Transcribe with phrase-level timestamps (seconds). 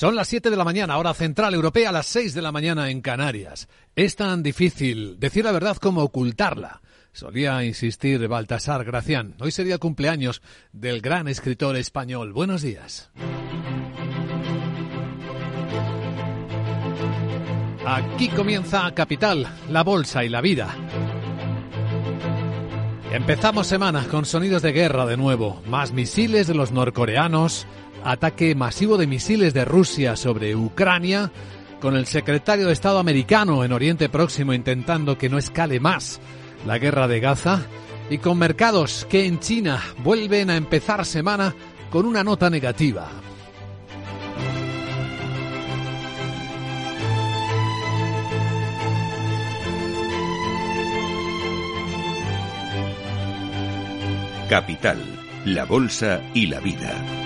[0.00, 3.02] Son las 7 de la mañana, hora central europea, las 6 de la mañana en
[3.02, 3.68] Canarias.
[3.94, 6.80] Es tan difícil decir la verdad como ocultarla.
[7.12, 9.34] Solía insistir Baltasar Gracián.
[9.40, 10.40] Hoy sería el cumpleaños
[10.72, 12.32] del gran escritor español.
[12.32, 13.10] Buenos días.
[17.84, 20.74] Aquí comienza Capital, la bolsa y la vida.
[23.12, 27.66] Empezamos semana con sonidos de guerra de nuevo, más misiles de los norcoreanos,
[28.04, 31.30] ataque masivo de misiles de Rusia sobre Ucrania,
[31.80, 36.20] con el secretario de Estado americano en Oriente Próximo intentando que no escale más
[36.66, 37.62] la guerra de Gaza,
[38.10, 41.54] y con mercados que en China vuelven a empezar semana
[41.90, 43.08] con una nota negativa.
[54.48, 54.98] Capital,
[55.44, 57.19] la Bolsa y la Vida.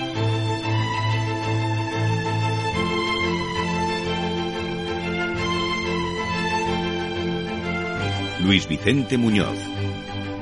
[8.44, 9.56] Luis Vicente Muñoz.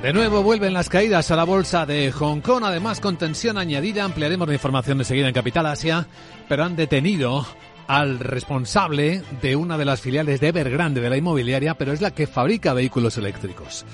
[0.02, 4.02] De nuevo vuelven las caídas a la bolsa de Hong Kong, además con tensión añadida.
[4.02, 6.08] Ampliaremos la información enseguida en Capital Asia,
[6.48, 7.46] pero han detenido
[7.86, 12.10] al responsable de una de las filiales de Evergrande de la inmobiliaria, pero es la
[12.10, 13.84] que fabrica vehículos eléctricos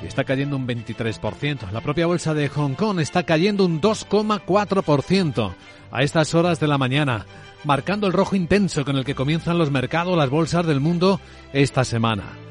[0.00, 1.72] y está cayendo un 23%.
[1.72, 5.54] La propia bolsa de Hong Kong está cayendo un 2,4%
[5.90, 7.26] a estas horas de la mañana,
[7.64, 11.20] marcando el rojo intenso con el que comienzan los mercados, las bolsas del mundo
[11.52, 12.49] esta semana.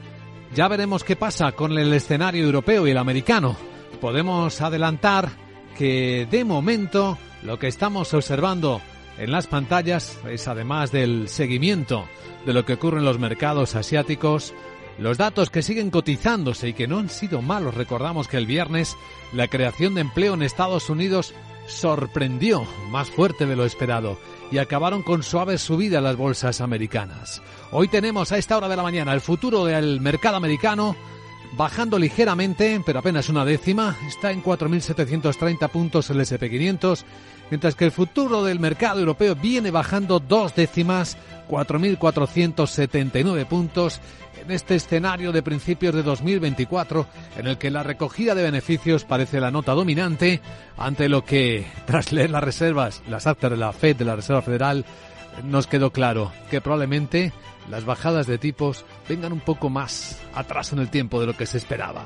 [0.55, 3.55] Ya veremos qué pasa con el escenario europeo y el americano.
[4.01, 5.29] Podemos adelantar
[5.77, 8.81] que de momento lo que estamos observando
[9.17, 12.07] en las pantallas es además del seguimiento
[12.45, 14.53] de lo que ocurre en los mercados asiáticos,
[14.97, 18.97] los datos que siguen cotizándose y que no han sido malos, recordamos que el viernes
[19.33, 21.33] la creación de empleo en Estados Unidos
[21.67, 24.17] sorprendió más fuerte de lo esperado
[24.51, 27.41] y acabaron con suaves subidas las bolsas americanas.
[27.71, 30.95] Hoy tenemos a esta hora de la mañana el futuro del mercado americano
[31.53, 37.03] bajando ligeramente, pero apenas una décima, está en 4.730 puntos el SP500,
[37.49, 41.17] mientras que el futuro del mercado europeo viene bajando dos décimas,
[41.49, 43.99] 4.479 puntos,
[44.49, 47.05] en este escenario de principios de 2024
[47.37, 50.41] en el que la recogida de beneficios parece la nota dominante
[50.75, 54.41] ante lo que, tras leer las reservas, las actas de la FED, de la Reserva
[54.41, 54.85] Federal,
[55.43, 57.31] nos quedó claro que probablemente
[57.69, 61.45] las bajadas de tipos vengan un poco más atrás en el tiempo de lo que
[61.45, 62.05] se esperaba.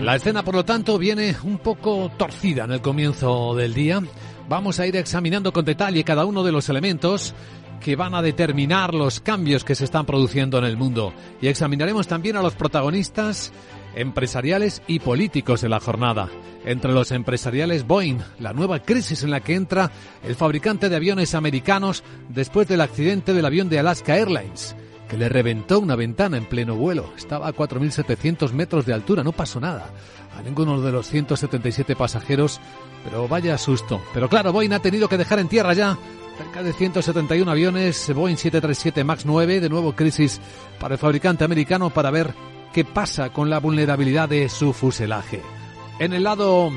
[0.00, 4.00] La escena, por lo tanto, viene un poco torcida en el comienzo del día.
[4.48, 7.34] Vamos a ir examinando con detalle cada uno de los elementos
[7.82, 11.12] que van a determinar los cambios que se están produciendo en el mundo.
[11.42, 13.52] Y examinaremos también a los protagonistas
[13.94, 16.28] empresariales y políticos de la jornada.
[16.64, 19.92] Entre los empresariales Boeing, la nueva crisis en la que entra
[20.24, 24.74] el fabricante de aviones americanos después del accidente del avión de Alaska Airlines
[25.08, 27.14] que le reventó una ventana en pleno vuelo.
[27.16, 29.90] Estaba a 4.700 metros de altura, no pasó nada
[30.38, 32.60] a ninguno de los 177 pasajeros,
[33.04, 34.00] pero vaya susto.
[34.12, 35.98] Pero claro, Boeing ha tenido que dejar en tierra ya
[36.36, 40.40] cerca de 171 aviones Boeing 737 MAX 9, de nuevo crisis
[40.78, 42.32] para el fabricante americano para ver
[42.72, 45.42] qué pasa con la vulnerabilidad de su fuselaje.
[45.98, 46.70] En el lado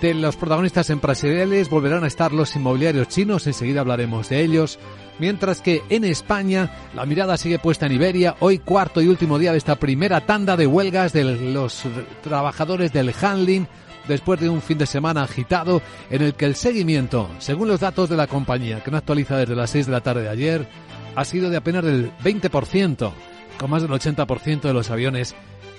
[0.00, 4.78] de los protagonistas empresariales volverán a estar los inmobiliarios chinos, enseguida hablaremos de ellos,
[5.18, 9.52] mientras que en España la mirada sigue puesta en Iberia, hoy cuarto y último día
[9.52, 11.82] de esta primera tanda de huelgas de los
[12.22, 13.66] trabajadores del handling,
[14.08, 18.08] después de un fin de semana agitado en el que el seguimiento, según los datos
[18.08, 20.68] de la compañía, que no actualiza desde las 6 de la tarde de ayer,
[21.14, 23.12] ha sido de apenas del 20%,
[23.58, 25.34] con más del 80% de los aviones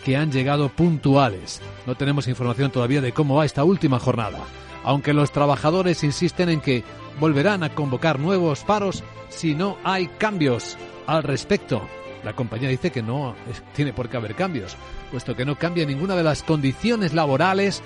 [0.05, 1.61] que han llegado puntuales.
[1.85, 4.39] No tenemos información todavía de cómo va esta última jornada,
[4.83, 6.83] aunque los trabajadores insisten en que
[7.19, 11.81] volverán a convocar nuevos paros si no hay cambios al respecto.
[12.23, 13.35] La compañía dice que no
[13.73, 14.75] tiene por qué haber cambios,
[15.11, 17.81] puesto que no cambia ninguna de las condiciones laborales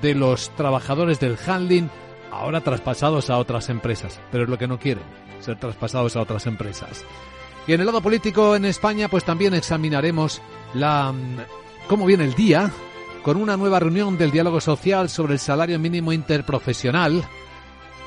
[0.00, 1.90] de los trabajadores del handling
[2.30, 5.04] ahora traspasados a otras empresas, pero es lo que no quieren,
[5.40, 7.04] ser traspasados a otras empresas.
[7.66, 10.40] Y en el lado político en España, pues también examinaremos
[10.74, 11.14] la
[11.88, 12.70] cómo viene el día
[13.22, 17.22] con una nueva reunión del diálogo social sobre el salario mínimo interprofesional,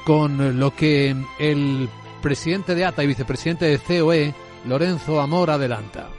[0.04, 1.90] con lo que el
[2.22, 4.34] presidente de ATA y vicepresidente de COE,
[4.66, 6.10] Lorenzo Amor, adelanta.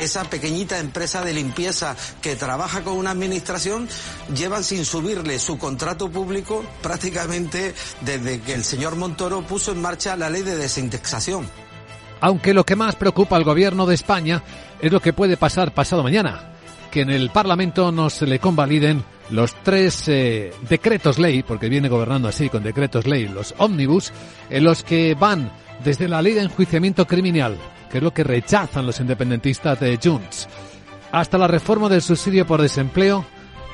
[0.00, 3.88] Esa pequeñita empresa de limpieza que trabaja con una administración
[4.34, 10.16] llevan sin subirle su contrato público prácticamente desde que el señor Montoro puso en marcha
[10.16, 11.48] la ley de desindexación.
[12.20, 14.42] Aunque lo que más preocupa al gobierno de España
[14.80, 16.52] es lo que puede pasar pasado mañana,
[16.90, 21.88] que en el Parlamento no se le convaliden los tres eh, decretos ley, porque viene
[21.88, 24.12] gobernando así con decretos ley, los ómnibus,
[24.50, 25.50] en los que van
[25.84, 27.58] desde la ley de enjuiciamiento criminal,
[27.96, 30.50] que es lo que rechazan los independentistas de Junts,
[31.12, 33.24] hasta la reforma del subsidio por desempleo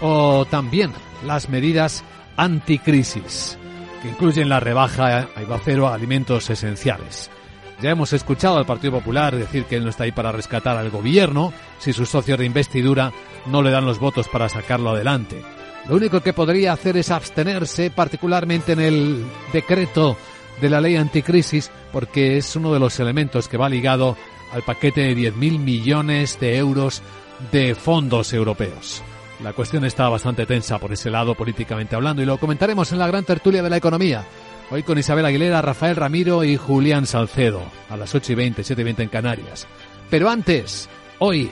[0.00, 0.92] o también
[1.26, 2.04] las medidas
[2.36, 3.58] anticrisis,
[4.00, 7.32] que incluyen la rebaja a IVA cero a alimentos esenciales.
[7.80, 10.90] Ya hemos escuchado al Partido Popular decir que él no está ahí para rescatar al
[10.90, 13.10] gobierno si sus socios de investidura
[13.46, 15.42] no le dan los votos para sacarlo adelante.
[15.88, 20.16] Lo único que podría hacer es abstenerse, particularmente en el decreto
[20.60, 24.16] de la ley anticrisis, porque es uno de los elementos que va ligado
[24.52, 27.02] al paquete de 10.000 millones de euros
[27.50, 29.02] de fondos europeos.
[29.42, 33.08] La cuestión está bastante tensa por ese lado políticamente hablando y lo comentaremos en la
[33.08, 34.24] gran tertulia de la economía.
[34.70, 38.80] Hoy con Isabel Aguilera, Rafael Ramiro y Julián Salcedo, a las 8 y 20, 7
[38.80, 39.66] y 20 en Canarias.
[40.08, 40.88] Pero antes,
[41.18, 41.50] hoy,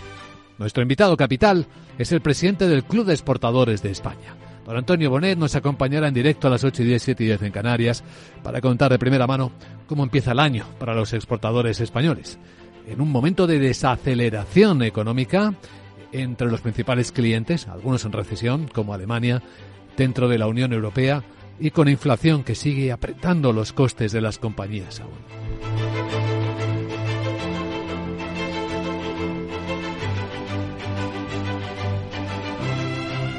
[0.58, 1.66] nuestro invitado capital
[1.98, 4.36] es el presidente del Club de Exportadores de España.
[4.70, 7.42] Don Antonio Bonet nos acompañará en directo a las 8 y 10, 7 y 10
[7.42, 8.04] en Canarias
[8.40, 9.50] para contar de primera mano
[9.88, 12.38] cómo empieza el año para los exportadores españoles.
[12.86, 15.54] En un momento de desaceleración económica
[16.12, 19.42] entre los principales clientes, algunos en recesión, como Alemania,
[19.96, 21.24] dentro de la Unión Europea,
[21.58, 25.89] y con inflación que sigue apretando los costes de las compañías aún.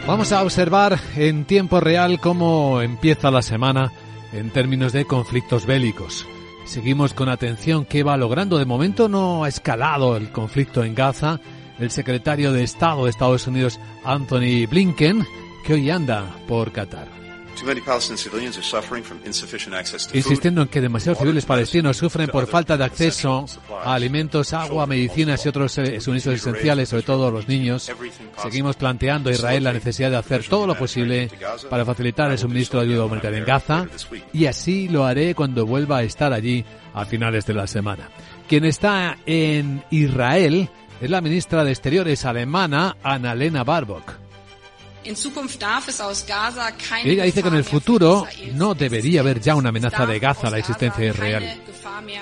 [0.08, 3.92] Vamos a observar en tiempo real cómo empieza la semana
[4.34, 6.26] en términos de conflictos bélicos.
[6.66, 8.58] Seguimos con atención qué va logrando.
[8.58, 11.40] De momento no ha escalado el conflicto en Gaza.
[11.80, 15.26] El secretario de Estado de Estados Unidos, Anthony Blinken,
[15.66, 17.21] que hoy anda por Qatar
[20.14, 23.46] insistiendo en que demasiados civiles palestinos sufren por falta de acceso
[23.84, 27.92] a alimentos, agua, medicinas y otros eh, suministros esenciales, sobre todo los niños.
[28.42, 31.30] Seguimos planteando a Israel la necesidad de hacer todo lo posible
[31.70, 33.88] para facilitar el suministro de ayuda humanitaria en Gaza
[34.34, 38.10] y así lo haré cuando vuelva a estar allí a finales de la semana.
[38.48, 40.70] Quien está en Israel
[41.00, 44.21] es la ministra de Exteriores alemana, Annalena Baerbock.
[47.04, 50.52] Ella dice que en el futuro no debería haber ya una amenaza de Gaza a
[50.52, 51.62] la existencia de Israel.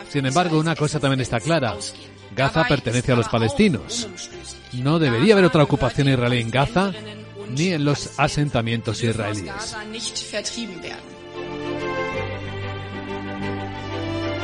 [0.10, 1.76] Sin embargo, una cosa también está clara.
[2.36, 4.08] Gaza pertenece a los palestinos.
[4.74, 6.94] No debería haber otra ocupación israelí en Gaza
[7.50, 9.76] ni en los asentamientos israelíes.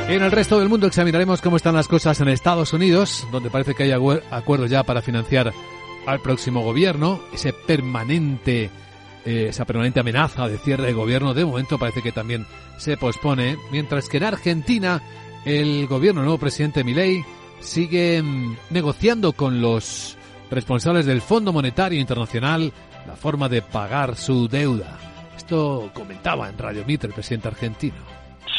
[0.08, 3.74] En el resto del mundo examinaremos cómo están las cosas en Estados Unidos, donde parece
[3.74, 3.92] que hay
[4.30, 5.52] acuerdo ya para financiar
[6.06, 8.70] al próximo gobierno, ese permanente,
[9.24, 12.46] eh, esa permanente amenaza de cierre de gobierno, de momento parece que también
[12.78, 15.02] se pospone, mientras que en Argentina
[15.44, 17.24] el gobierno, el nuevo presidente Milei,
[17.60, 20.16] sigue mm, negociando con los
[20.50, 22.72] responsables del Fondo Monetario Internacional
[23.06, 24.98] la forma de pagar su deuda.
[25.36, 28.15] Esto comentaba en Radio Mitre el presidente argentino.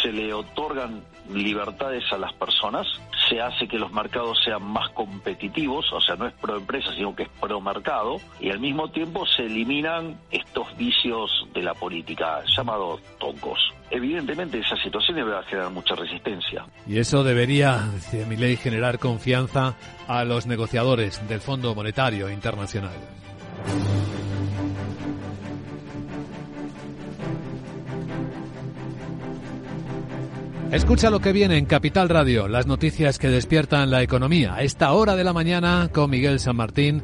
[0.08, 2.88] Se le otorgan libertades a las personas,
[3.28, 7.14] se hace que los mercados sean más competitivos, o sea, no es pro empresa, sino
[7.14, 12.42] que es pro mercado, y al mismo tiempo se eliminan estos vicios de la política
[12.56, 13.60] llamados tocos.
[13.92, 16.66] Evidentemente esa situación va a generar mucha resistencia.
[16.88, 19.76] Y eso debería, decía mi ley, generar confianza
[20.08, 22.96] a los negociadores del Fondo Monetario Internacional.
[30.72, 34.54] Escucha lo que viene en Capital Radio, las noticias que despiertan la economía.
[34.54, 37.04] A esta hora de la mañana con Miguel San Martín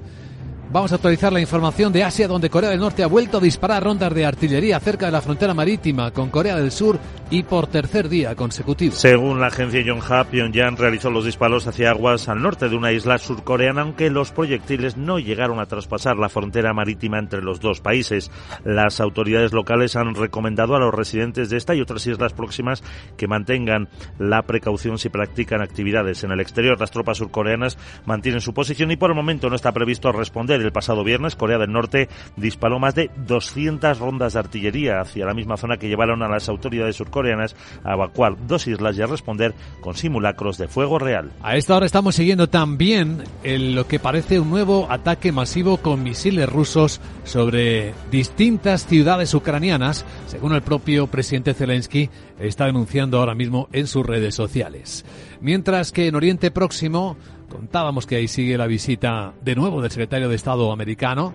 [0.73, 3.83] Vamos a actualizar la información de Asia, donde Corea del Norte ha vuelto a disparar
[3.83, 6.97] rondas de artillería cerca de la frontera marítima con Corea del Sur
[7.29, 8.95] y por tercer día consecutivo.
[8.95, 13.19] Según la agencia Yonhap, Pyongyang realizó los disparos hacia aguas al norte de una isla
[13.19, 18.31] surcoreana, aunque los proyectiles no llegaron a traspasar la frontera marítima entre los dos países.
[18.63, 22.83] Las autoridades locales han recomendado a los residentes de esta y otras islas próximas
[23.15, 26.79] que mantengan la precaución si practican actividades en el exterior.
[26.79, 30.71] Las tropas surcoreanas mantienen su posición y por el momento no está previsto responder el
[30.71, 35.57] pasado viernes, Corea del Norte disparó más de 200 rondas de artillería hacia la misma
[35.57, 39.95] zona que llevaron a las autoridades surcoreanas a evacuar dos islas y a responder con
[39.95, 41.31] simulacros de fuego real.
[41.41, 46.49] A esta hora estamos siguiendo también lo que parece un nuevo ataque masivo con misiles
[46.49, 53.87] rusos sobre distintas ciudades ucranianas, según el propio presidente Zelensky está denunciando ahora mismo en
[53.87, 55.05] sus redes sociales.
[55.41, 57.17] Mientras que en Oriente Próximo
[57.53, 61.33] Contábamos que ahí sigue la visita de nuevo del secretario de Estado americano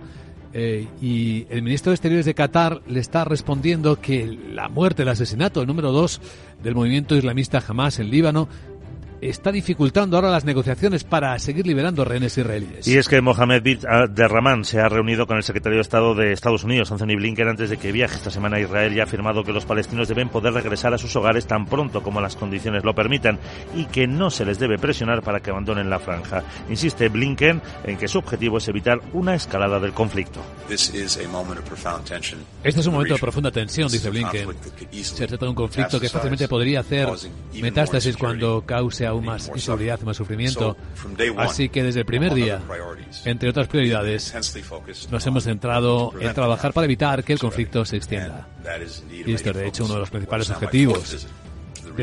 [0.51, 5.09] eh, y el ministro de Exteriores de Qatar le está respondiendo que la muerte, el
[5.09, 6.19] asesinato, el número dos
[6.61, 8.49] del movimiento islamista Hamas en Líbano
[9.21, 12.87] está dificultando ahora las negociaciones para seguir liberando rehenes israelíes.
[12.87, 13.79] Y es que Mohamed bin
[14.11, 17.69] Derrahman se ha reunido con el secretario de Estado de Estados Unidos, Anthony Blinken, antes
[17.69, 20.53] de que viaje esta semana a Israel y ha afirmado que los palestinos deben poder
[20.53, 23.39] regresar a sus hogares tan pronto como las condiciones lo permitan
[23.75, 26.43] y que no se les debe presionar para que abandonen la franja.
[26.69, 30.41] Insiste Blinken en que su objetivo es evitar una escalada del conflicto.
[30.69, 31.17] Este es
[32.87, 34.49] un momento de profunda tensión, dice Blinken.
[35.01, 37.09] Se trata de un conflicto que fácilmente podría hacer
[37.53, 40.77] metástasis cuando cause aún más inseguridad más sufrimiento.
[41.37, 42.61] Así que desde el primer día,
[43.25, 44.33] entre otras prioridades,
[45.11, 48.47] nos hemos centrado en trabajar para evitar que el conflicto se extienda.
[49.25, 51.27] Y este es de hecho uno de los principales objetivos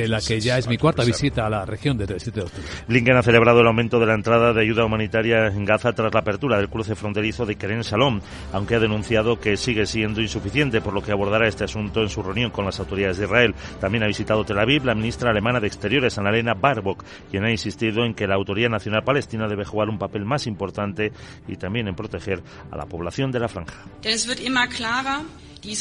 [0.00, 2.46] de la que ya es mi cuarta visita a la región desde el 7 de
[2.46, 2.68] octubre.
[2.88, 6.20] Blinken ha celebrado el aumento de la entrada de ayuda humanitaria en Gaza tras la
[6.20, 8.20] apertura del cruce fronterizo de Keren Salom,
[8.52, 12.22] aunque ha denunciado que sigue siendo insuficiente, por lo que abordará este asunto en su
[12.22, 13.54] reunión con las autoridades de Israel.
[13.80, 18.04] También ha visitado Tel Aviv la ministra alemana de Exteriores, Annalena Baerbock, quien ha insistido
[18.04, 21.12] en que la Autoridad Nacional Palestina debe jugar un papel más importante
[21.48, 23.84] y también en proteger a la población de la franja.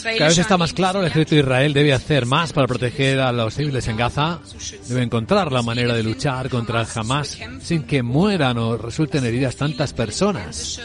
[0.03, 3.31] Cada vez está más claro, el ejército de Israel debe hacer más para proteger a
[3.31, 4.39] los civiles en Gaza,
[4.87, 9.55] debe encontrar la manera de luchar contra el Hamas sin que mueran o resulten heridas
[9.55, 10.81] tantas personas.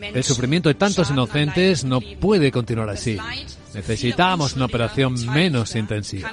[0.00, 3.18] El sufrimiento de tantos inocentes no puede continuar así.
[3.74, 6.32] Necesitamos una operación menos intensiva.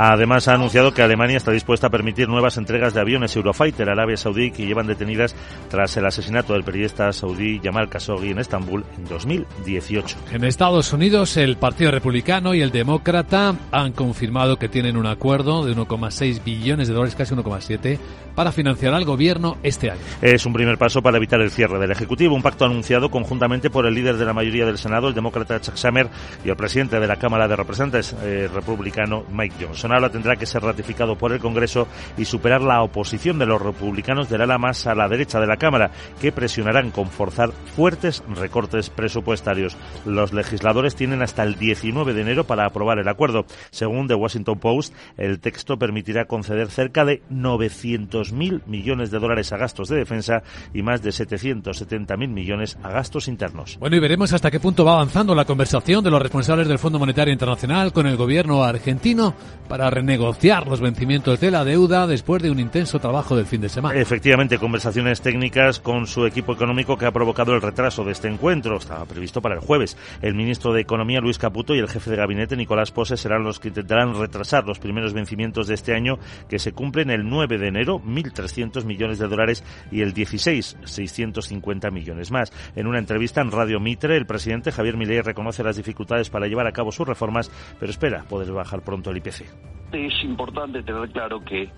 [0.00, 3.92] Además, ha anunciado que Alemania está dispuesta a permitir nuevas entregas de aviones Eurofighter a
[3.92, 5.34] Arabia Saudí que llevan detenidas
[5.68, 10.16] tras el asesinato del periodista saudí Jamal Khashoggi en Estambul en 2018.
[10.30, 15.64] En Estados Unidos, el Partido Republicano y el Demócrata han confirmado que tienen un acuerdo
[15.66, 17.98] de 1,6 billones de dólares, casi 1,7,
[18.38, 20.00] para financiar al gobierno este año.
[20.22, 23.84] Es un primer paso para evitar el cierre del Ejecutivo, un pacto anunciado conjuntamente por
[23.84, 26.08] el líder de la mayoría del Senado, el demócrata Chuck Schumer,
[26.44, 29.90] y el presidente de la Cámara de Representantes, eh, republicano Mike Johnson.
[29.90, 34.28] Ahora tendrá que ser ratificado por el Congreso y superar la oposición de los republicanos
[34.28, 35.90] del ala más a la derecha de la Cámara,
[36.20, 39.76] que presionarán con forzar fuertes recortes presupuestarios.
[40.06, 43.46] Los legisladores tienen hasta el 19 de enero para aprobar el acuerdo.
[43.72, 49.52] Según The Washington Post, el texto permitirá conceder cerca de 900 mil millones de dólares
[49.52, 50.42] a gastos de defensa
[50.72, 53.78] y más de 770.000 millones a gastos internos.
[53.78, 56.98] Bueno, y veremos hasta qué punto va avanzando la conversación de los responsables del Fondo
[56.98, 59.34] Monetario Internacional con el gobierno argentino
[59.68, 63.68] para renegociar los vencimientos de la deuda después de un intenso trabajo del fin de
[63.68, 63.98] semana.
[63.98, 68.76] Efectivamente, conversaciones técnicas con su equipo económico que ha provocado el retraso de este encuentro.
[68.76, 69.96] Estaba previsto para el jueves.
[70.22, 73.60] El ministro de Economía, Luis Caputo, y el jefe de gabinete, Nicolás Pose, serán los
[73.60, 76.18] que intentarán retrasar los primeros vencimientos de este año
[76.48, 81.90] que se cumplen el 9 de enero, 1.300 millones de dólares y el 16, 650
[81.90, 82.52] millones más.
[82.76, 86.66] En una entrevista en Radio Mitre, el presidente Javier Milei reconoce las dificultades para llevar
[86.66, 89.44] a cabo sus reformas, pero espera poder bajar pronto el IPC.
[89.92, 91.70] Es importante tener claro que,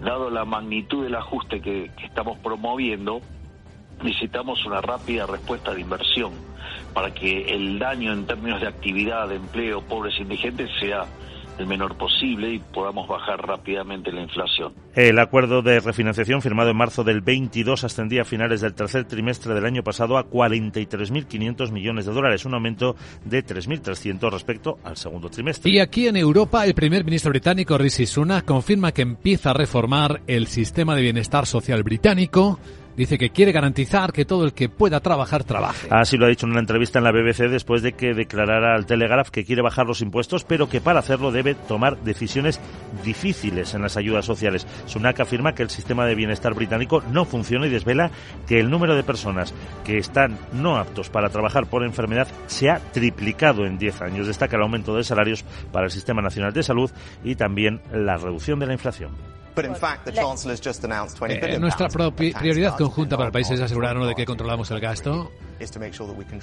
[0.00, 3.20] dado la magnitud del ajuste que, que estamos promoviendo,
[4.02, 6.32] necesitamos una rápida respuesta de inversión
[6.94, 11.04] para que el daño en términos de actividad, de empleo, pobres e indigentes sea
[11.58, 14.72] el menor posible y podamos bajar rápidamente la inflación.
[14.94, 19.54] El acuerdo de refinanciación firmado en marzo del 22 ascendía a finales del tercer trimestre
[19.54, 25.28] del año pasado a 43.500 millones de dólares, un aumento de 3.300 respecto al segundo
[25.28, 25.70] trimestre.
[25.70, 30.22] Y aquí en Europa, el primer ministro británico Rishi Sunak confirma que empieza a reformar
[30.26, 32.58] el sistema de bienestar social británico
[32.98, 35.86] Dice que quiere garantizar que todo el que pueda trabajar trabaje.
[35.88, 38.86] Así lo ha dicho en una entrevista en la BBC después de que declarara al
[38.86, 42.60] Telegraph que quiere bajar los impuestos, pero que para hacerlo debe tomar decisiones
[43.04, 44.66] difíciles en las ayudas sociales.
[44.86, 48.10] Sunak afirma que el sistema de bienestar británico no funciona y desvela
[48.48, 52.80] que el número de personas que están no aptos para trabajar por enfermedad se ha
[52.80, 54.26] triplicado en 10 años.
[54.26, 56.90] Destaca el aumento de salarios para el Sistema Nacional de Salud
[57.22, 59.37] y también la reducción de la inflación.
[61.28, 65.32] Eh, nuestra prioridad conjunta para el país es asegurarnos de que controlamos el gasto,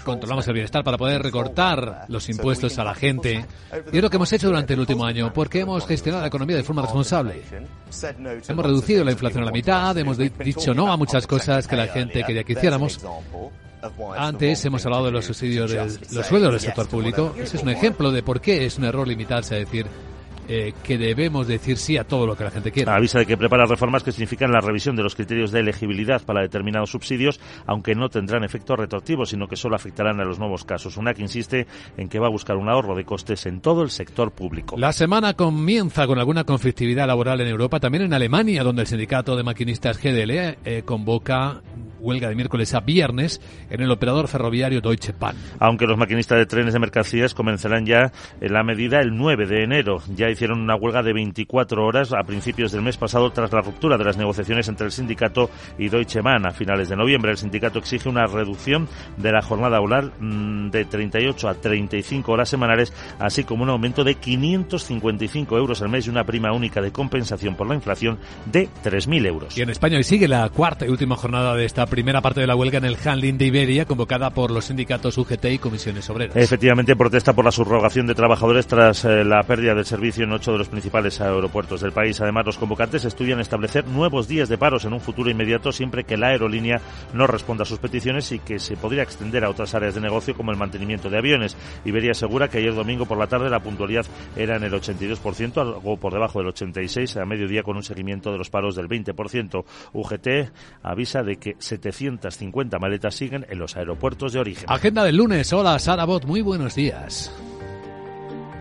[0.04, 3.46] controlamos el bienestar para poder recortar los impuestos a la gente.
[3.92, 6.58] Y es lo que hemos hecho durante el último año, porque hemos gestionado la economía
[6.58, 7.42] de forma responsable.
[8.48, 11.88] Hemos reducido la inflación a la mitad, hemos dicho no a muchas cosas que la
[11.88, 13.00] gente quería que hiciéramos.
[14.18, 15.78] Antes hemos hablado de los subsidios de
[16.12, 17.36] los sueldos del sector público.
[17.38, 19.86] Ese es un ejemplo de por qué es un error limitarse a decir
[20.48, 22.92] eh, que debemos decir sí a todo lo que la gente quiere.
[22.92, 26.42] Avisa de que prepara reformas que significan la revisión de los criterios de elegibilidad para
[26.42, 30.98] determinados subsidios, aunque no tendrán efecto retroactivo, sino que solo afectarán a los nuevos casos.
[30.98, 34.32] UNAC insiste en que va a buscar un ahorro de costes en todo el sector
[34.32, 34.78] público.
[34.78, 39.36] La semana comienza con alguna conflictividad laboral en Europa, también en Alemania, donde el sindicato
[39.36, 41.62] de maquinistas GDL eh, convoca
[42.00, 45.36] huelga de miércoles a viernes en el operador ferroviario Deutsche Bahn.
[45.60, 48.12] Aunque los maquinistas de trenes de mercancías comenzarán ya
[48.42, 50.02] en la medida el 9 de enero.
[50.16, 53.98] Ya hicieron una huelga de 24 horas a principios del mes pasado tras la ruptura
[53.98, 56.46] de las negociaciones entre el sindicato y Deutsche Bahn.
[56.46, 58.88] A finales de noviembre el sindicato exige una reducción
[59.18, 64.04] de la jornada oral mm, de 38 a 35 horas semanales, así como un aumento
[64.04, 68.70] de 555 euros al mes y una prima única de compensación por la inflación de
[68.84, 69.58] 3.000 euros.
[69.58, 72.48] Y en España hoy sigue la cuarta y última jornada de esta primera parte de
[72.48, 76.36] la huelga en el handling de Iberia, convocada por los sindicatos UGT y comisiones obreras.
[76.36, 80.52] Efectivamente, protesta por la subrogación de trabajadores tras eh, la pérdida del servicio en ocho
[80.52, 82.20] de los principales aeropuertos del país.
[82.22, 86.18] Además, los convocantes estudian establecer nuevos días de paros en un futuro inmediato siempre que
[86.18, 86.82] la aerolínea
[87.14, 90.36] no responda a sus peticiones y que se podría extender a otras áreas de negocio
[90.36, 91.58] como el mantenimiento de aviones.
[91.86, 95.98] Iberia asegura que ayer domingo por la tarde la puntualidad era en el 82%, algo
[95.98, 99.64] por debajo del 86% a mediodía con un seguimiento de los paros del 20%.
[99.94, 100.28] UGT
[100.84, 104.66] avisa de que 750 maletas siguen en los aeropuertos de origen.
[104.68, 105.52] Agenda del lunes.
[105.54, 106.26] Hola, Sara Bot.
[106.26, 107.32] Muy buenos días.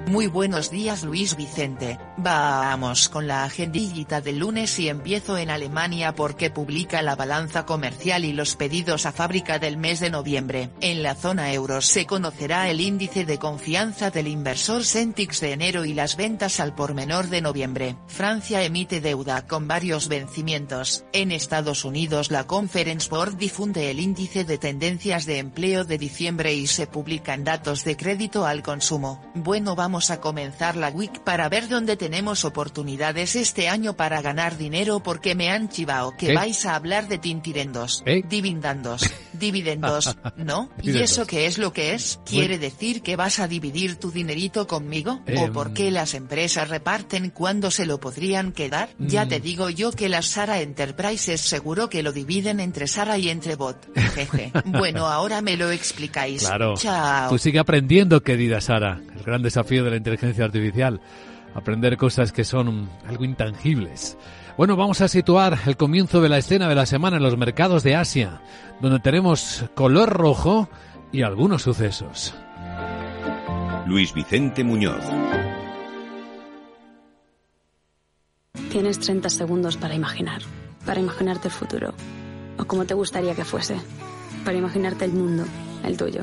[0.07, 6.15] Muy buenos días Luis Vicente, vamos con la agendillita del lunes y empiezo en Alemania
[6.15, 10.69] porque publica la balanza comercial y los pedidos a fábrica del mes de noviembre.
[10.83, 15.87] En la zona euro se conocerá el índice de confianza del inversor Centix de enero
[15.87, 17.97] y las ventas al por menor de noviembre.
[18.07, 21.07] Francia emite deuda con varios vencimientos.
[21.15, 26.53] En Estados Unidos la Conference Board difunde el índice de tendencias de empleo de diciembre
[26.53, 29.23] y se publican datos de crédito al consumo.
[29.35, 34.57] Bueno vamos a comenzar la week para ver dónde tenemos oportunidades este año para ganar
[34.57, 40.71] dinero porque me han chivado que vais a hablar de tintirendos, dividendos, dividendos, ¿no?
[40.83, 42.21] ¿Y eso qué es lo que es?
[42.25, 45.21] ¿Quiere decir que vas a dividir tu dinerito conmigo?
[45.39, 48.91] ¿O por qué las empresas reparten cuando se lo podrían quedar?
[48.99, 53.29] Ya te digo yo que las Sara Enterprises seguro que lo dividen entre Sara y
[53.29, 53.77] entre Bot.
[54.15, 54.53] Jeje.
[54.65, 56.47] Bueno, ahora me lo explicáis.
[56.47, 56.75] Claro.
[56.77, 57.31] Chao.
[57.31, 59.01] Tú sigue aprendiendo, querida Sara.
[59.17, 61.01] El gran desafío de la inteligencia artificial.
[61.55, 64.19] Aprender cosas que son algo intangibles.
[64.57, 67.83] Bueno, vamos a situar el comienzo de la escena de la semana en los mercados
[67.83, 68.41] de Asia,
[68.81, 70.69] donde tenemos color rojo
[71.13, 72.35] y algunos sucesos.
[73.87, 75.05] Luis Vicente Muñoz.
[78.71, 80.43] Tienes 30 segundos para imaginar,
[80.87, 81.95] para imaginarte el futuro,
[82.59, 83.77] o como te gustaría que fuese,
[84.45, 85.45] para imaginarte el mundo,
[85.85, 86.23] el tuyo,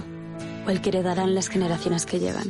[0.66, 2.50] o el que heredarán las generaciones que llegan.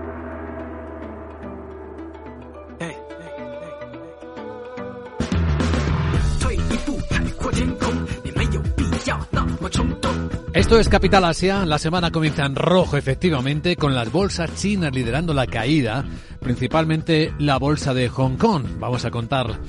[10.53, 11.65] Esto es Capital Asia.
[11.65, 16.03] La semana comienza en rojo, efectivamente, con las bolsas chinas liderando la caída,
[16.41, 18.65] principalmente la bolsa de Hong Kong.
[18.77, 19.59] Vamos a contar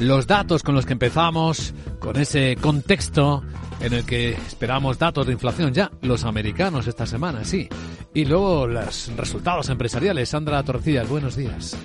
[0.00, 3.42] los datos con los que empezamos, con ese contexto
[3.80, 7.68] en el que esperamos datos de inflación ya, los americanos esta semana, sí.
[8.14, 10.30] Y luego los resultados empresariales.
[10.30, 11.76] Sandra Torcillas, buenos días.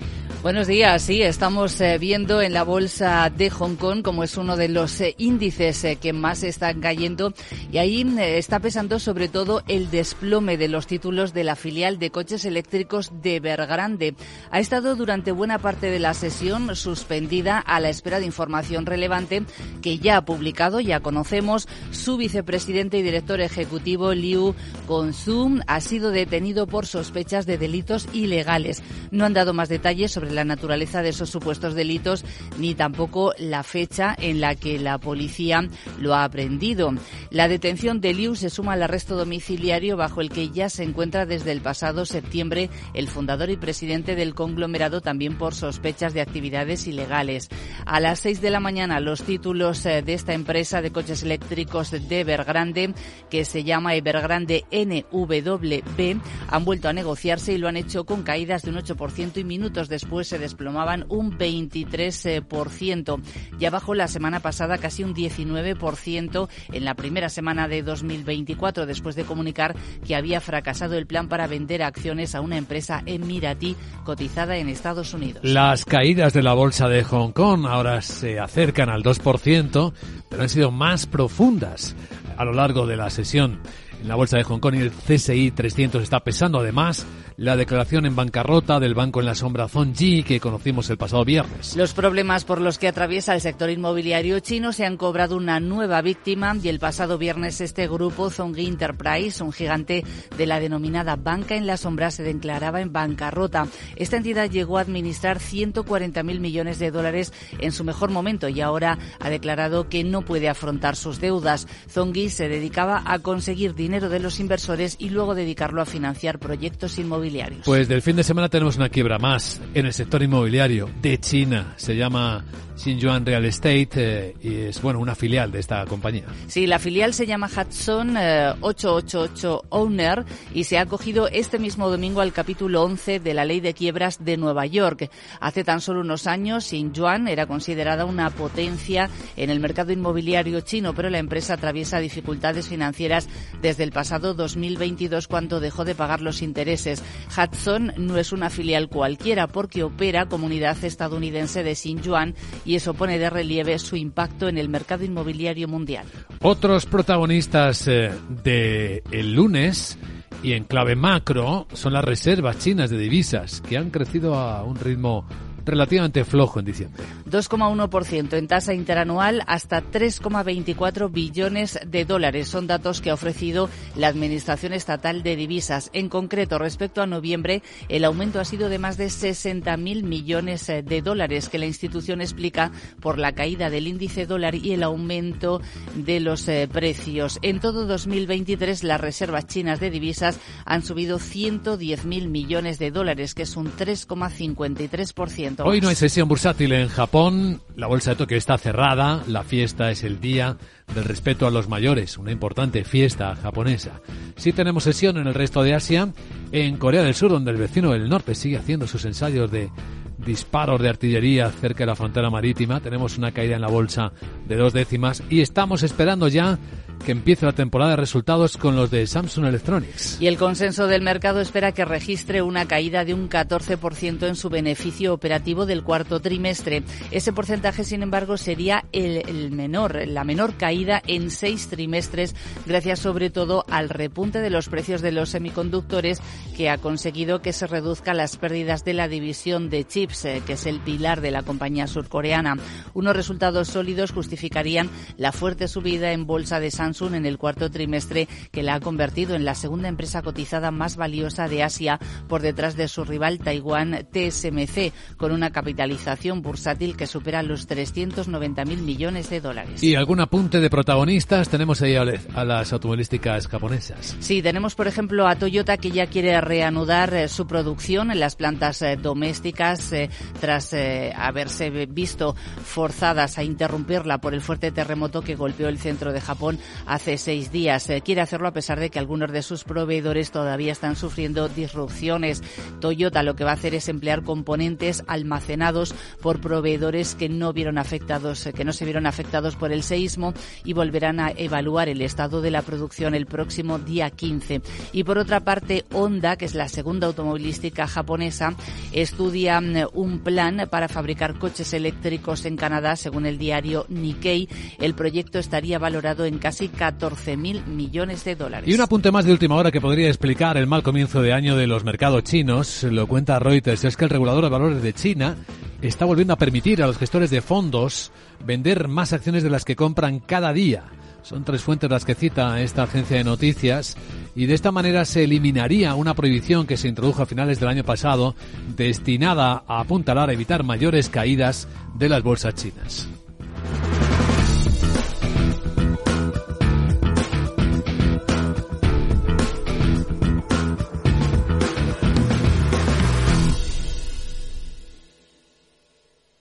[0.46, 4.56] Buenos días, sí, estamos eh, viendo en la bolsa de Hong Kong como es uno
[4.56, 7.34] de los eh, índices eh, que más están cayendo
[7.72, 12.12] y ahí está pesando sobre todo el desplome de los títulos de la filial de
[12.12, 14.14] coches eléctricos de Evergrande.
[14.52, 19.42] Ha estado durante buena parte de la sesión suspendida a la espera de información relevante
[19.82, 24.54] que ya ha publicado, ya conocemos, su vicepresidente y director ejecutivo Liu
[24.88, 28.84] Gonzum ha sido detenido por sospechas de delitos ilegales.
[29.10, 32.24] No han dado más detalles sobre la naturaleza de esos supuestos delitos
[32.60, 35.68] ni tampoco la fecha en la que la policía
[36.00, 36.94] lo ha aprendido.
[37.32, 41.26] La detención de Liu se suma al arresto domiciliario bajo el que ya se encuentra
[41.26, 46.88] desde el pasado septiembre el fundador y presidente del conglomerado también por sospechas de actividades
[46.88, 47.50] ilegales.
[47.86, 51.92] A las seis de la mañana los títulos eh, de esta empresa de coches eléctricos
[51.92, 52.94] de Evergrande,
[53.30, 58.64] que se llama Evergrande NWB, han vuelto a negociarse y lo han hecho con caídas
[58.64, 63.22] de un 8% y minutos después se desplomaban un 23%.
[63.60, 69.16] Ya bajó la semana pasada casi un 19% en la primera semana de 2024 después
[69.16, 74.58] de comunicar que había fracasado el plan para vender acciones a una empresa emiratí cotizada
[74.58, 75.44] en Estados Unidos.
[75.44, 79.94] Las caídas de la bolsa de Hong Kong ahora se acercan al 2%,
[80.30, 81.96] pero han sido más profundas
[82.38, 83.60] a lo largo de la sesión.
[84.02, 87.06] En la bolsa de Hong Kong y el CSI 300 está pesando además
[87.38, 91.76] la declaración en bancarrota del banco en la sombra Zhongji que conocimos el pasado viernes.
[91.76, 96.02] Los problemas por los que atraviesa el sector inmobiliario chino se han cobrado una nueva
[96.02, 100.06] víctima y el pasado viernes este grupo Zhongji Enterprise, un gigante
[100.38, 103.68] de la denominada banca en la sombra, se declaraba en bancarrota.
[103.98, 108.98] Esta entidad llegó a administrar 140.000 millones de dólares en su mejor momento y ahora
[109.20, 111.68] ha declarado que no puede afrontar sus deudas.
[111.92, 116.98] Zhongji se dedicaba a conseguir dinero de los inversores y luego dedicarlo a financiar proyectos
[116.98, 117.25] inmobiliarios.
[117.66, 121.74] Pues del fin de semana tenemos una quiebra más en el sector inmobiliario de China.
[121.78, 122.44] Se llama
[122.78, 126.26] Xinjuan Real Estate eh, y es bueno una filial de esta compañía.
[126.48, 131.90] Sí, la filial se llama Hudson 888 eh, Owner y se ha acogido este mismo
[131.90, 135.10] domingo al capítulo 11 de la Ley de Quiebras de Nueva York.
[135.40, 140.94] Hace tan solo unos años, Xinjuan era considerada una potencia en el mercado inmobiliario chino,
[140.94, 143.30] pero la empresa atraviesa dificultades financieras
[143.62, 147.02] desde el pasado 2022 cuando dejó de pagar los intereses.
[147.36, 153.20] Hudson no es una filial cualquiera porque opera comunidad estadounidense de Xinjuan y eso pone
[153.20, 156.06] de relieve su impacto en el mercado inmobiliario mundial.
[156.42, 158.12] Otros protagonistas eh,
[158.44, 159.98] de el lunes
[160.44, 164.76] y en clave macro son las reservas chinas de divisas que han crecido a un
[164.76, 165.26] ritmo
[165.66, 167.04] relativamente flojo en diciembre.
[167.30, 172.48] 2,1% en tasa interanual hasta 3,24 billones de dólares.
[172.48, 175.90] Son datos que ha ofrecido la Administración Estatal de Divisas.
[175.94, 180.84] En concreto, respecto a noviembre, el aumento ha sido de más de 60.000 millones eh,
[180.84, 185.62] de dólares, que la institución explica por la caída del índice dólar y el aumento
[185.96, 187.40] de los eh, precios.
[187.42, 193.44] En todo 2023, las reservas chinas de divisas han subido 110.000 millones de dólares, que
[193.44, 195.55] es un 3,53%.
[195.64, 199.92] Hoy no hay sesión bursátil en Japón, la bolsa de Tokio está cerrada, la fiesta
[199.92, 200.58] es el día
[200.94, 204.02] del respeto a los mayores, una importante fiesta japonesa.
[204.36, 206.12] Sí tenemos sesión en el resto de Asia,
[206.52, 209.70] en Corea del Sur, donde el vecino del norte sigue haciendo sus ensayos de
[210.18, 214.12] disparos de artillería cerca de la frontera marítima, tenemos una caída en la bolsa
[214.48, 216.58] de dos décimas y estamos esperando ya
[217.06, 220.18] que empiece la temporada de resultados con los de Samsung Electronics.
[220.20, 224.50] Y el consenso del mercado espera que registre una caída de un 14% en su
[224.50, 226.84] beneficio operativo del cuarto trimestre.
[227.12, 233.30] Ese porcentaje, sin embargo, sería el, menor, la menor caída en seis trimestres, gracias sobre
[233.30, 236.20] todo al repunte de los precios de los semiconductores
[236.58, 240.54] que ha conseguido que se reduzcan las pérdidas de la división de chips, eh, que
[240.54, 242.58] es el pilar de la compañía surcoreana.
[242.96, 248.28] Unos resultados sólidos justificarían la fuerte subida en bolsa de Samsung en el cuarto trimestre
[248.52, 252.78] que la ha convertido en la segunda empresa cotizada más valiosa de Asia por detrás
[252.78, 259.42] de su rival Taiwán TSMC, con una capitalización bursátil que supera los 390.000 millones de
[259.42, 259.84] dólares.
[259.84, 264.16] ¿Y algún apunte de protagonistas tenemos ahí a las automovilísticas japonesas?
[264.20, 268.36] Sí, tenemos por ejemplo a Toyota que ya quiere reanudar eh, su producción en las
[268.36, 270.74] plantas eh, domésticas eh, tras
[271.16, 276.60] haberse visto forzadas a interrumpirla por el fuerte terremoto que golpeó el centro de Japón
[276.86, 277.90] hace seis días.
[277.90, 282.44] Eh, quiere hacerlo a pesar de que algunos de sus proveedores todavía están sufriendo disrupciones.
[282.80, 287.78] Toyota lo que va a hacer es emplear componentes almacenados por proveedores que no vieron
[287.78, 290.34] afectados, eh, que no se vieron afectados por el seísmo
[290.64, 294.62] y volverán a evaluar el estado de la producción el próximo día 15.
[294.94, 298.56] Y por otra parte, Honda, que es la segunda automovilística japonesa,
[298.92, 304.48] estudia mm, un plan para fabricar coches eléctricos en Canadá, según el diario Nikkei.
[304.80, 308.70] El proyecto estaría valorado en casi 14.000 millones de dólares.
[308.70, 311.56] Y un apunte más de última hora que podría explicar el mal comienzo de año
[311.56, 315.36] de los mercados chinos, lo cuenta Reuters, es que el regulador de valores de China
[315.82, 318.12] está volviendo a permitir a los gestores de fondos
[318.46, 320.86] vender más acciones de las que compran cada día.
[321.22, 323.98] Son tres fuentes las que cita esta agencia de noticias
[324.36, 327.84] y de esta manera se eliminaría una prohibición que se introdujo a finales del año
[327.84, 328.36] pasado
[328.76, 333.10] destinada a apuntalar a evitar mayores caídas de las bolsas chinas.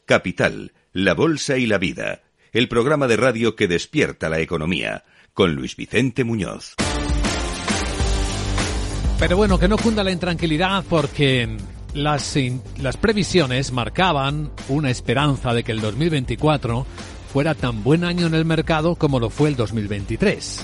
[0.07, 5.55] Capital, la Bolsa y la Vida, el programa de radio que despierta la economía, con
[5.55, 6.75] Luis Vicente Muñoz.
[9.19, 11.57] Pero bueno, que no cunda la intranquilidad porque
[11.95, 12.37] las,
[12.81, 16.87] las previsiones marcaban una esperanza de que el 2024
[17.33, 20.61] fuera tan buen año en el mercado como lo fue el 2023.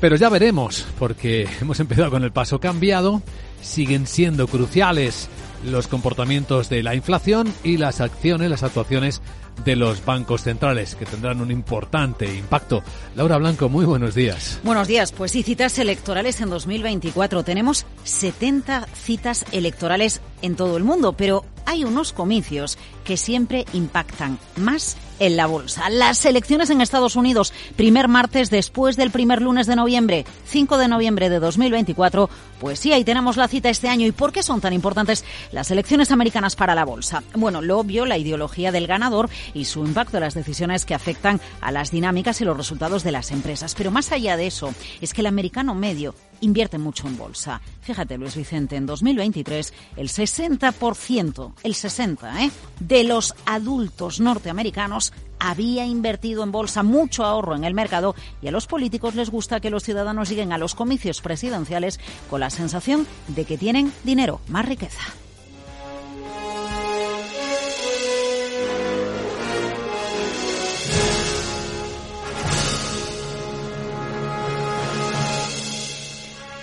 [0.00, 3.22] Pero ya veremos, porque hemos empezado con el paso cambiado,
[3.62, 5.28] siguen siendo cruciales
[5.64, 9.22] los comportamientos de la inflación y las acciones, las actuaciones
[9.64, 12.82] de los bancos centrales, que tendrán un importante impacto.
[13.14, 14.60] Laura Blanco, muy buenos días.
[14.64, 15.12] Buenos días.
[15.12, 17.44] Pues sí, citas electorales en 2024.
[17.44, 24.38] Tenemos 70 citas electorales en todo el mundo, pero hay unos comicios que siempre impactan
[24.56, 25.88] más en la bolsa.
[25.90, 30.88] Las elecciones en Estados Unidos, primer martes después del primer lunes de noviembre, 5 de
[30.88, 32.28] noviembre de 2024,
[32.62, 34.06] pues sí, ahí tenemos la cita este año.
[34.06, 37.24] ¿Y por qué son tan importantes las elecciones americanas para la bolsa?
[37.34, 41.40] Bueno, lo obvio, la ideología del ganador y su impacto en las decisiones que afectan
[41.60, 43.74] a las dinámicas y los resultados de las empresas.
[43.74, 47.60] Pero más allá de eso, es que el americano medio invierte mucho en bolsa.
[47.80, 52.50] Fíjate, Luis Vicente, en 2023 el 60%, el 60%, ¿eh?
[52.78, 55.12] de los adultos norteamericanos
[55.42, 59.60] había invertido en bolsa mucho ahorro en el mercado y a los políticos les gusta
[59.60, 61.98] que los ciudadanos lleguen a los comicios presidenciales
[62.30, 65.21] con la sensación de que tienen dinero, más riqueza.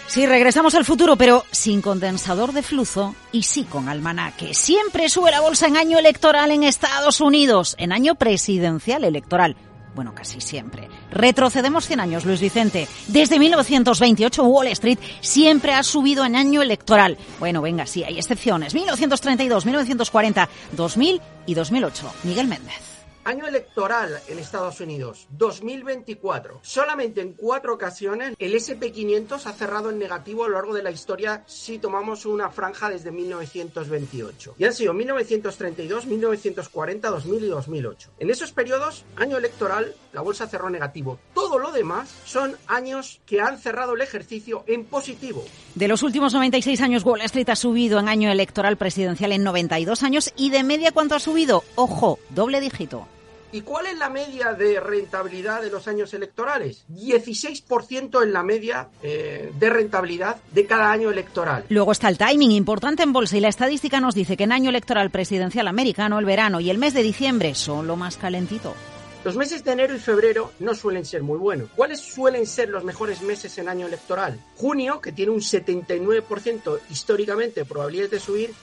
[0.09, 4.55] Sí, regresamos al futuro, pero sin condensador de flujo y sí con almanaque.
[4.55, 9.55] Siempre sube la bolsa en año electoral en Estados Unidos, en año presidencial electoral.
[9.93, 10.89] Bueno, casi siempre.
[11.11, 12.87] Retrocedemos 100 años, Luis Vicente.
[13.07, 17.15] Desde 1928 Wall Street siempre ha subido en año electoral.
[17.39, 18.73] Bueno, venga, sí, hay excepciones.
[18.73, 22.11] 1932, 1940, 2000 y 2008.
[22.23, 22.88] Miguel Méndez.
[23.25, 26.59] Año electoral en Estados Unidos, 2024.
[26.63, 30.89] Solamente en cuatro ocasiones el SP500 ha cerrado en negativo a lo largo de la
[30.89, 34.55] historia si tomamos una franja desde 1928.
[34.57, 38.09] Y han sido 1932, 1940, 2000 y 2008.
[38.19, 41.19] En esos periodos, año electoral, la bolsa cerró negativo.
[41.33, 45.43] Todo lo demás son años que han cerrado el ejercicio en positivo.
[45.75, 50.03] De los últimos 96 años, Wall Street ha subido en año electoral presidencial en 92
[50.03, 51.63] años y de media, ¿cuánto ha subido?
[51.75, 53.07] Ojo, doble dígito.
[53.51, 56.85] ¿Y cuál es la media de rentabilidad de los años electorales?
[56.89, 61.65] 16% en la media eh, de rentabilidad de cada año electoral.
[61.69, 64.69] Luego está el timing importante en bolsa y la estadística nos dice que en año
[64.69, 68.75] electoral presidencial americano el verano y el mes de diciembre son lo más calentito.
[69.23, 71.69] Los meses de enero y febrero no suelen ser muy buenos.
[71.75, 74.39] ¿Cuáles suelen ser los mejores meses en año electoral?
[74.55, 78.53] Junio, que tiene un 79% históricamente de probabilidades de subir.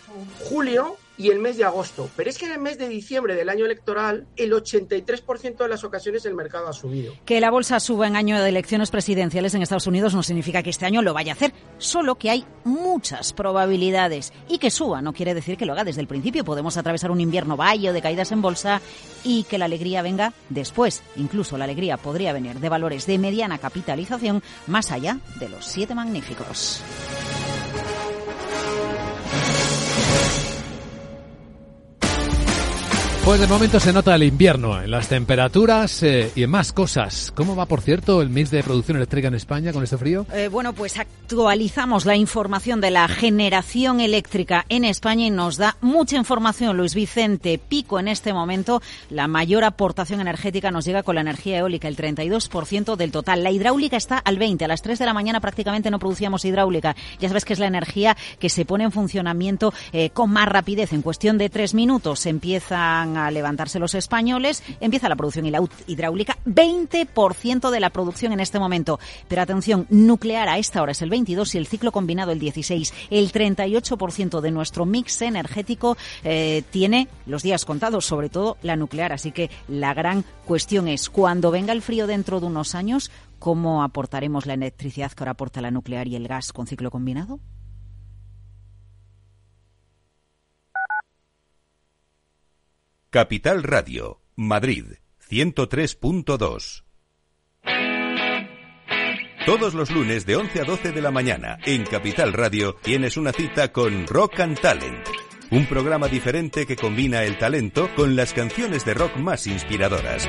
[0.48, 2.08] Julio, y el mes de agosto.
[2.16, 5.84] Pero es que en el mes de diciembre del año electoral, el 83% de las
[5.84, 7.12] ocasiones el mercado ha subido.
[7.24, 10.70] Que la bolsa suba en año de elecciones presidenciales en Estados Unidos no significa que
[10.70, 14.32] este año lo vaya a hacer, solo que hay muchas probabilidades.
[14.48, 16.44] Y que suba no quiere decir que lo haga desde el principio.
[16.44, 18.80] Podemos atravesar un invierno valle de caídas en bolsa
[19.24, 21.02] y que la alegría venga después.
[21.16, 25.94] Incluso la alegría podría venir de valores de mediana capitalización más allá de los siete
[25.94, 26.82] magníficos.
[33.26, 37.32] Pues de momento se nota el invierno en las temperaturas eh, y en más cosas.
[37.34, 40.26] ¿Cómo va, por cierto, el mes de producción eléctrica en España con este frío?
[40.32, 45.76] Eh, bueno, pues actualizamos la información de la generación eléctrica en España y nos da
[45.80, 46.76] mucha información.
[46.76, 51.58] Luis Vicente Pico en este momento, la mayor aportación energética nos llega con la energía
[51.58, 53.42] eólica, el 32% del total.
[53.42, 54.66] La hidráulica está al 20.
[54.66, 56.94] A las 3 de la mañana prácticamente no producíamos hidráulica.
[57.18, 60.92] Ya sabes que es la energía que se pone en funcionamiento eh, con más rapidez.
[60.92, 62.30] En cuestión de tres minutos se
[63.16, 65.46] a levantarse los españoles, empieza la producción
[65.86, 68.98] hidráulica, 20% de la producción en este momento.
[69.28, 72.94] Pero atención, nuclear a esta hora es el 22 y el ciclo combinado el 16.
[73.10, 79.12] El 38% de nuestro mix energético eh, tiene los días contados, sobre todo la nuclear.
[79.12, 83.82] Así que la gran cuestión es, cuando venga el frío dentro de unos años, ¿cómo
[83.82, 87.40] aportaremos la electricidad que ahora aporta la nuclear y el gas con ciclo combinado?
[93.16, 94.84] Capital Radio, Madrid,
[95.30, 96.84] 103.2.
[99.46, 103.32] Todos los lunes de 11 a 12 de la mañana en Capital Radio tienes una
[103.32, 105.08] cita con Rock and Talent.
[105.50, 110.28] Un programa diferente que combina el talento con las canciones de rock más inspiradoras.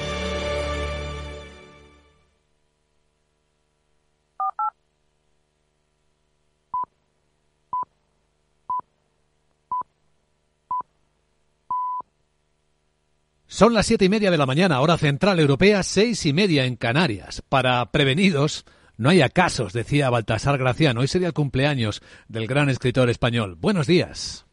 [13.51, 16.77] Son las siete y media de la mañana, hora central europea, seis y media en
[16.77, 17.43] Canarias.
[17.49, 18.63] Para prevenidos,
[18.95, 21.01] no haya casos, decía Baltasar Graciano.
[21.01, 23.57] Hoy sería el cumpleaños del gran escritor español.
[23.59, 24.45] Buenos días.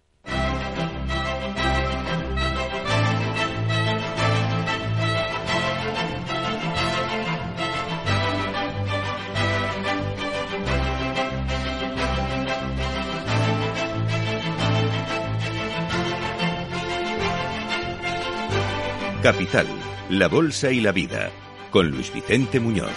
[19.32, 19.66] Capital,
[20.08, 21.30] la Bolsa y la Vida,
[21.70, 22.88] con Luis Vicente Muñoz.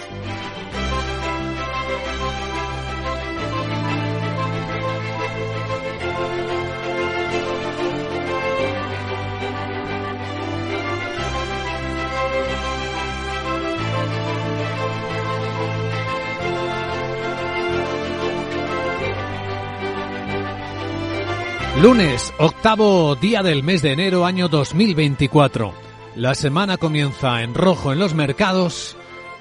[21.82, 25.91] Lunes, octavo día del mes de enero, año 2024.
[26.14, 28.96] La semana comienza en rojo en los mercados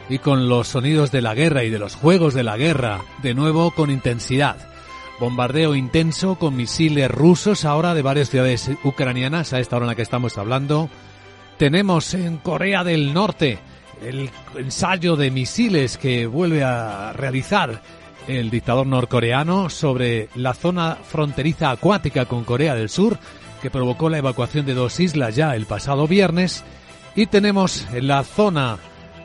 [0.07, 3.33] y con los sonidos de la guerra y de los juegos de la guerra, de
[3.33, 4.55] nuevo con intensidad.
[5.19, 9.95] Bombardeo intenso con misiles rusos ahora de varias ciudades ucranianas a esta hora en la
[9.95, 10.89] que estamos hablando.
[11.57, 13.59] Tenemos en Corea del Norte
[14.01, 17.81] el ensayo de misiles que vuelve a realizar
[18.27, 23.19] el dictador norcoreano sobre la zona fronteriza acuática con Corea del Sur,
[23.61, 26.63] que provocó la evacuación de dos islas ya el pasado viernes.
[27.15, 28.77] Y tenemos en la zona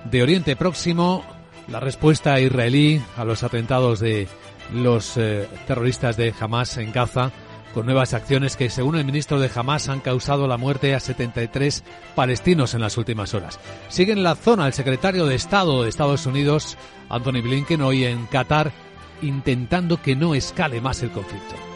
[0.05, 1.25] de Oriente Próximo
[1.69, 4.29] la respuesta israelí a los atentados de
[4.73, 7.33] los eh, terroristas de Hamas en Gaza,
[7.75, 11.85] con nuevas acciones que, según el ministro de Hamas, han causado la muerte a 73
[12.15, 13.61] palestinos en las últimas horas.
[13.89, 18.27] Sigue en la zona el secretario de Estado de Estados Unidos, Anthony Blinken, hoy en
[18.27, 18.73] Qatar,
[19.23, 21.76] intentando que no escale más el conflicto.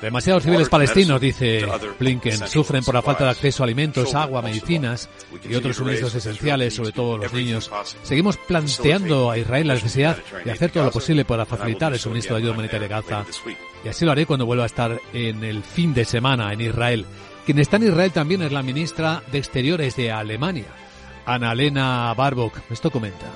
[0.00, 1.66] Demasiados civiles palestinos, dice
[1.98, 5.08] Blinken, sufren por la falta de acceso a alimentos, agua, medicinas
[5.48, 7.70] y otros suministros esenciales, sobre todo los niños.
[8.02, 12.34] Seguimos planteando a Israel la necesidad de hacer todo lo posible para facilitar el suministro
[12.34, 13.24] de ayuda humanitaria a Gaza.
[13.84, 17.06] Y así lo haré cuando vuelva a estar en el fin de semana en Israel.
[17.44, 20.66] Quien está en Israel también es la ministra de Exteriores de Alemania,
[21.24, 22.58] Annalena Baerbock.
[22.70, 23.26] Esto comenta.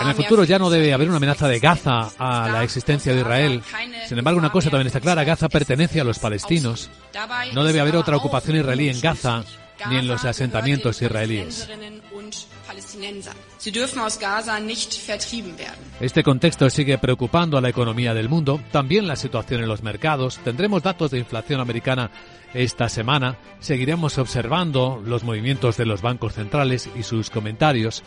[0.00, 3.20] En el futuro ya no debe haber una amenaza de Gaza a la existencia de
[3.20, 3.62] Israel.
[4.08, 6.90] Sin embargo, una cosa también está clara, Gaza pertenece a los palestinos.
[7.52, 9.44] No debe haber otra ocupación israelí en Gaza
[9.88, 11.68] ni en los asentamientos israelíes.
[16.00, 20.38] Este contexto sigue preocupando a la economía del mundo, también la situación en los mercados.
[20.44, 22.10] Tendremos datos de inflación americana
[22.52, 23.36] esta semana.
[23.60, 28.02] Seguiremos observando los movimientos de los bancos centrales y sus comentarios.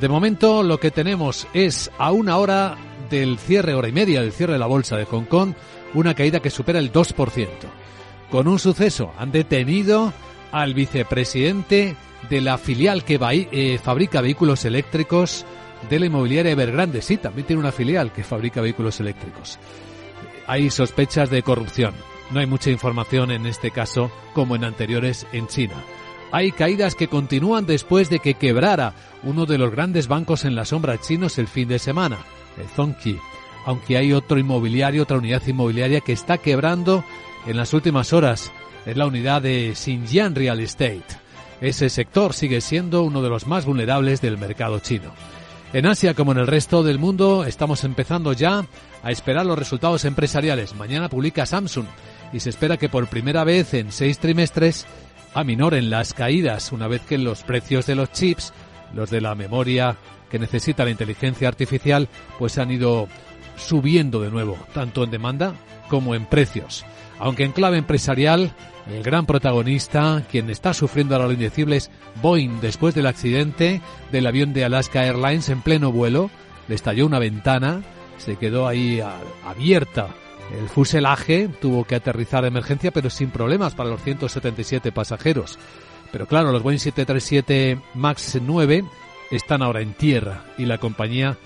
[0.00, 2.76] De momento lo que tenemos es a una hora
[3.10, 5.54] del cierre, hora y media del cierre de la bolsa de Hong Kong,
[5.94, 7.48] una caída que supera el 2%.
[8.30, 10.12] Con un suceso, han detenido
[10.52, 11.96] al vicepresidente
[12.28, 15.44] de la filial que eh, fabrica vehículos eléctricos
[15.88, 17.02] de la inmobiliaria Evergrande.
[17.02, 19.58] Sí, también tiene una filial que fabrica vehículos eléctricos.
[20.46, 21.94] Hay sospechas de corrupción.
[22.30, 25.74] No hay mucha información en este caso como en anteriores en China.
[26.30, 30.64] Hay caídas que continúan después de que quebrara uno de los grandes bancos en la
[30.64, 32.18] sombra chinos el fin de semana,
[32.58, 33.18] el Zongqi.
[33.66, 37.04] Aunque hay otro inmobiliario, otra unidad inmobiliaria que está quebrando
[37.46, 38.50] en las últimas horas.
[38.86, 41.21] Es la unidad de Xinjiang Real Estate.
[41.62, 45.12] Ese sector sigue siendo uno de los más vulnerables del mercado chino.
[45.72, 48.66] En Asia, como en el resto del mundo, estamos empezando ya
[49.04, 50.74] a esperar los resultados empresariales.
[50.74, 51.86] Mañana publica Samsung
[52.32, 54.86] y se espera que por primera vez en seis trimestres
[55.34, 58.52] aminoren las caídas una vez que los precios de los chips,
[58.92, 59.96] los de la memoria
[60.32, 62.08] que necesita la inteligencia artificial,
[62.40, 63.06] pues han ido
[63.56, 65.54] subiendo de nuevo, tanto en demanda
[65.88, 66.84] como en precios.
[67.22, 68.52] Aunque en clave empresarial,
[68.90, 71.80] el gran protagonista, quien está sufriendo ahora lo indecible,
[72.20, 76.30] Boeing después del accidente del avión de Alaska Airlines en pleno vuelo.
[76.66, 77.82] Le estalló una ventana,
[78.18, 79.00] se quedó ahí
[79.46, 80.08] abierta
[80.58, 85.60] el fuselaje, tuvo que aterrizar de emergencia, pero sin problemas para los 177 pasajeros.
[86.10, 88.84] Pero claro, los Boeing 737 MAX 9
[89.30, 91.38] están ahora en tierra y la compañía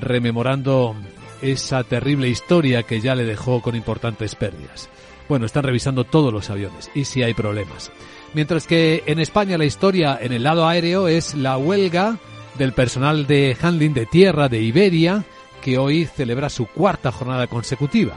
[0.00, 0.94] rememorando
[1.42, 4.88] esa terrible historia que ya le dejó con importantes pérdidas.
[5.28, 7.90] Bueno, están revisando todos los aviones y si hay problemas.
[8.34, 12.18] Mientras que en España la historia en el lado aéreo es la huelga
[12.58, 15.24] del personal de handling de tierra de Iberia,
[15.62, 18.14] que hoy celebra su cuarta jornada consecutiva.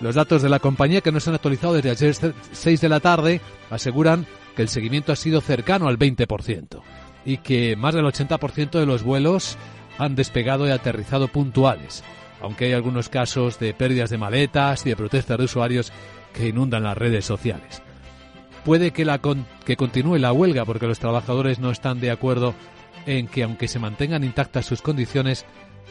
[0.00, 3.00] Los datos de la compañía que no se han actualizado desde ayer 6 de la
[3.00, 6.82] tarde aseguran que el seguimiento ha sido cercano al 20%
[7.24, 9.56] y que más del 80% de los vuelos
[9.98, 12.04] han despegado y aterrizado puntuales,
[12.44, 15.92] aunque hay algunos casos de pérdidas de maletas y de protestas de usuarios
[16.32, 17.82] que inundan las redes sociales.
[18.64, 19.20] Puede que, la
[19.64, 22.54] que continúe la huelga porque los trabajadores no están de acuerdo
[23.06, 25.44] en que aunque se mantengan intactas sus condiciones,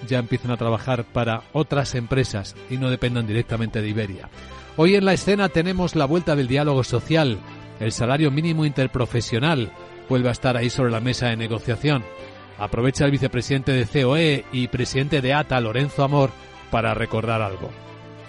[0.08, 4.30] ya empiecen a trabajar para otras empresas y no dependan directamente de Iberia.
[4.76, 7.38] Hoy en la escena tenemos la vuelta del diálogo social,
[7.80, 9.72] el salario mínimo interprofesional
[10.10, 12.04] vuelve a estar ahí sobre la mesa de negociación.
[12.58, 16.32] Aprovecha el vicepresidente de COE y presidente de ATA, Lorenzo Amor,
[16.72, 17.70] para recordar algo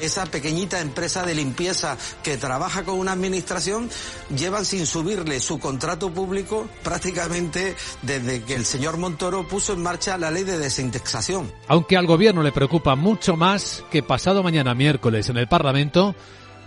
[0.01, 3.89] esa pequeñita empresa de limpieza que trabaja con una administración
[4.35, 10.19] llevan sin subirle su contrato público prácticamente desde que el señor Montoro puso en marcha
[10.19, 11.51] la ley de desindexación.
[11.69, 16.15] Aunque al gobierno le preocupa mucho más que pasado mañana miércoles en el Parlamento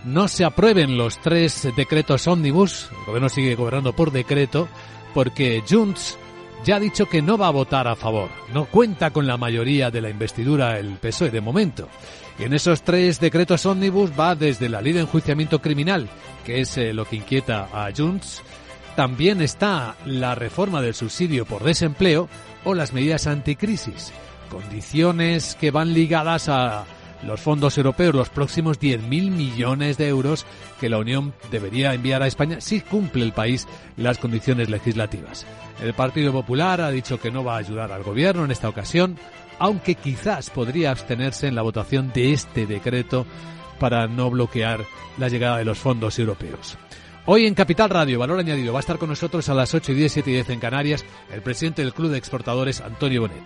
[0.04, 4.68] no se aprueben los tres decretos ómnibus, el gobierno sigue gobernando por decreto,
[5.12, 6.16] porque Junts
[6.64, 9.90] ya ha dicho que no va a votar a favor, no cuenta con la mayoría
[9.90, 11.88] de la investidura el PSOE de momento.
[12.38, 16.08] Y en esos tres decretos ómnibus va desde la ley de enjuiciamiento criminal,
[16.44, 18.42] que es eh, lo que inquieta a Junts,
[18.94, 22.28] también está la reforma del subsidio por desempleo
[22.64, 24.12] o las medidas anticrisis,
[24.50, 26.84] condiciones que van ligadas a
[27.22, 30.46] los fondos europeos, los próximos 10.000 millones de euros
[30.80, 33.66] que la Unión debería enviar a España si cumple el país
[33.96, 35.46] las condiciones legislativas.
[35.82, 39.18] El Partido Popular ha dicho que no va a ayudar al gobierno en esta ocasión,
[39.58, 43.26] aunque quizás podría abstenerse en la votación de este decreto
[43.78, 44.84] para no bloquear
[45.18, 46.78] la llegada de los fondos europeos.
[47.26, 49.94] Hoy en Capital Radio, Valor Añadido, va a estar con nosotros a las 8 y
[49.96, 53.44] 10, 7 y 10 en Canarias, el presidente del Club de Exportadores, Antonio Bonet.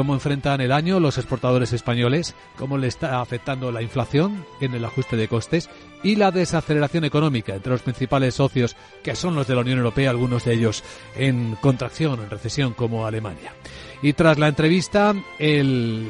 [0.00, 2.34] ¿Cómo enfrentan el año los exportadores españoles?
[2.56, 5.68] ¿Cómo le está afectando la inflación en el ajuste de costes?
[6.02, 10.08] Y la desaceleración económica entre los principales socios, que son los de la Unión Europea,
[10.08, 10.82] algunos de ellos
[11.16, 13.52] en contracción, en recesión, como Alemania.
[14.00, 16.08] Y tras la entrevista, el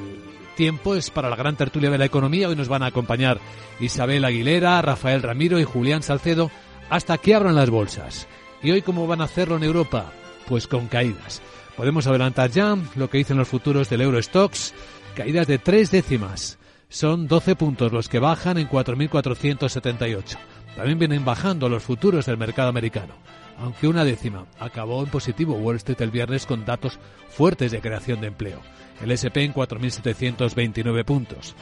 [0.54, 2.48] tiempo es para la gran tertulia de la economía.
[2.48, 3.40] Hoy nos van a acompañar
[3.80, 6.48] Isabel Aguilera, Rafael Ramiro y Julián Salcedo
[6.90, 8.28] hasta que abran las bolsas.
[8.62, 10.12] ¿Y hoy cómo van a hacerlo en Europa?
[10.46, 11.42] Pues con caídas.
[11.80, 14.74] Podemos adelantar ya lo que dicen los futuros del Eurostox.
[15.16, 16.58] Caídas de tres décimas.
[16.90, 20.36] Son 12 puntos los que bajan en 4.478.
[20.76, 23.14] También vienen bajando los futuros del mercado americano
[23.56, 24.44] aunque una décima.
[24.58, 26.98] Acabó en positivo Wall Street el viernes con datos
[27.30, 28.60] fuertes de creación de empleo.
[29.02, 31.54] El SP en 4.729 puntos.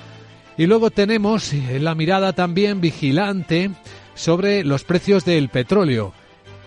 [0.57, 3.71] Y luego tenemos la mirada también vigilante
[4.17, 6.13] sobre los precios del petróleo,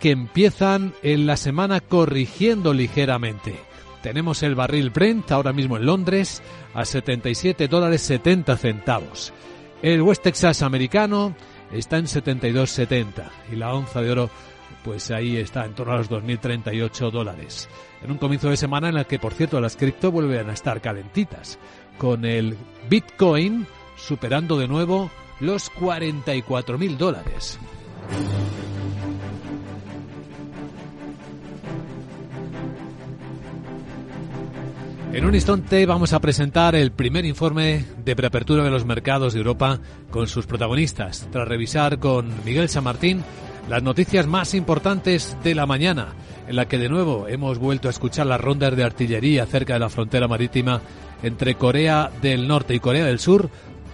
[0.02, 3.56] que empiezan en la semana corrigiendo ligeramente.
[4.02, 6.42] Tenemos el barril Brent ahora mismo en Londres
[6.74, 9.32] a 77 dólares 70 centavos.
[9.84, 11.36] El West Texas americano
[11.72, 14.30] está en 72.70 y la onza de oro
[14.84, 17.70] pues ahí está, en torno a los 2.038 dólares.
[18.04, 20.82] En un comienzo de semana en el que, por cierto, las cripto vuelven a estar
[20.82, 21.60] calentitas,
[22.00, 22.58] con el
[22.90, 27.60] Bitcoin superando de nuevo los 44.000 dólares.
[35.14, 39.40] En un instante vamos a presentar el primer informe de preapertura de los mercados de
[39.40, 39.78] Europa
[40.10, 43.22] con sus protagonistas, tras revisar con Miguel San Martín
[43.70, 46.14] las noticias más importantes de la mañana,
[46.48, 49.80] en la que de nuevo hemos vuelto a escuchar las rondas de artillería cerca de
[49.82, 50.82] la frontera marítima
[51.24, 53.50] entre Corea del Norte y Corea del Sur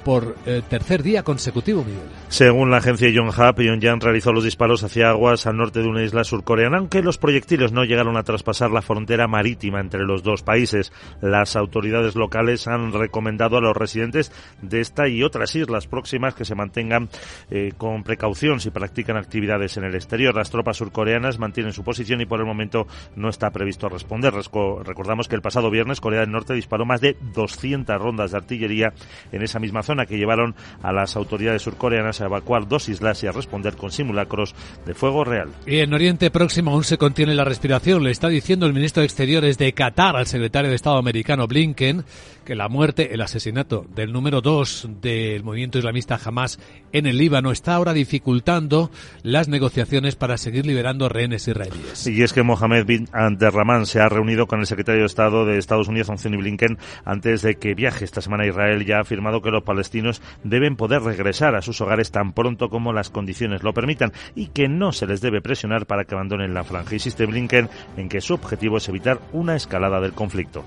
[0.08, 1.99] por eh, tercer día consecutivo, Miguel.
[2.30, 6.24] Según la agencia Yonhap, Pyongyang realizó los disparos hacia aguas al norte de una isla
[6.24, 10.93] surcoreana, aunque los proyectiles no llegaron a traspasar la frontera marítima entre los dos países.
[11.20, 14.32] Las autoridades locales han recomendado a los residentes
[14.62, 17.10] de esta y otras islas próximas que se mantengan
[17.51, 20.34] eh, con precaución si practican actividades en el exterior.
[20.34, 22.88] Las tropas surcoreanas mantienen su posición y por el momento
[23.18, 24.34] no está previsto responder.
[24.34, 28.93] Recordamos que el pasado viernes Corea del Norte disparó más de 200 rondas de artillería
[29.34, 33.28] en esa misma zona que llevaron a las autoridades surcoreanas a evacuar dos islas y
[33.28, 35.50] a responder con simulacros de fuego real.
[35.66, 39.06] Y en Oriente Próximo aún se contiene la respiración, le está diciendo el ministro de
[39.06, 42.06] Exteriores de Qatar al secretario de Estado americano Blinken
[42.48, 46.60] que la muerte, el asesinato del número dos del movimiento islamista Hamas
[46.93, 48.89] en el Líbano está ahora dificultando
[49.22, 52.08] las negociaciones para seguir liberando rehenes israelíes.
[52.08, 55.58] Y es que Mohamed bin Abdelrahman se ha reunido con el secretario de Estado de
[55.58, 58.86] Estados Unidos, Anthony Blinken, antes de que viaje esta semana a Israel.
[58.86, 62.93] Ya ha afirmado que los palestinos deben poder regresar a sus hogares tan pronto como
[62.93, 66.64] las condiciones lo permitan y que no se les debe presionar para que abandonen la
[66.64, 66.93] franja.
[66.93, 70.64] Insiste Blinken en que su objetivo es evitar una escalada del conflicto.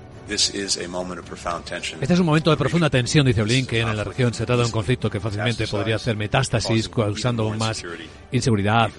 [1.71, 4.33] Este es un momento de profunda tensión, dice Blinken, en la región.
[4.33, 7.83] Se trata de un conflicto que fácilmente podría hacer metástasis, causando aún más
[8.31, 8.89] inseguridad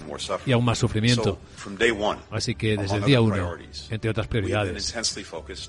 [0.46, 1.38] y aún más sufrimiento.
[2.30, 3.56] Así que desde el día uno,
[3.90, 4.94] entre otras prioridades,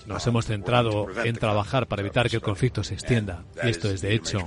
[0.06, 3.44] nos hemos centrado en trabajar para evitar que el conflicto se extienda.
[3.64, 4.40] Y esto es, de hecho,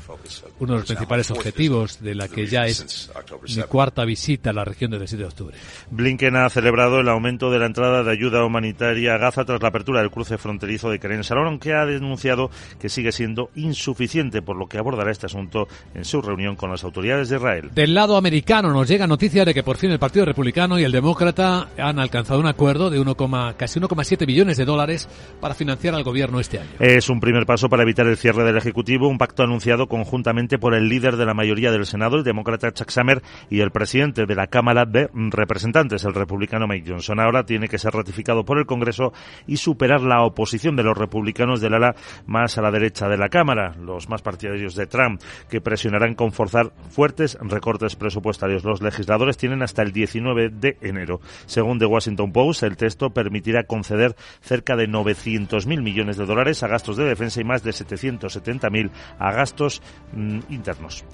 [0.59, 3.11] uno de los principales objetivos de la que ya es
[3.55, 5.57] mi cuarta visita a la región del 7 de octubre.
[5.91, 9.69] Blinken ha celebrado el aumento de la entrada de ayuda humanitaria a Gaza tras la
[9.69, 12.46] apertura del cruce fronterizo de Keren Salón, aunque ha denunciado
[12.79, 16.85] que sigue siendo insuficiente, por lo que abordará este asunto en su reunión con las
[16.85, 17.71] autoridades de Israel.
[17.75, 20.93] Del lado americano nos llega noticia de que por fin el Partido Republicano y el
[20.93, 23.17] Demócrata han alcanzado un acuerdo de 1,
[23.57, 25.09] casi 1,7 billones de dólares
[25.41, 26.71] para financiar al gobierno este año.
[26.79, 30.75] Es un primer paso para evitar el cierre del Ejecutivo, un pacto anunciado conjuntamente por
[30.75, 34.35] el líder de la mayoría del Senado, el demócrata Chuck Schumer, y el presidente de
[34.35, 37.21] la Cámara de Representantes, el republicano Mike Johnson.
[37.21, 39.13] Ahora tiene que ser ratificado por el Congreso
[39.47, 41.95] y superar la oposición de los republicanos del ala
[42.27, 46.33] más a la derecha de la Cámara, los más partidarios de Trump, que presionarán con
[46.33, 48.65] forzar fuertes recortes presupuestarios.
[48.65, 51.21] Los legisladores tienen hasta el 19 de enero.
[51.47, 56.69] Según The Washington Post, el texto permitirá conceder cerca de 900.000 millones de dólares a
[56.69, 61.05] gastos de defensa y más de 770.000 a gastos mm, internos.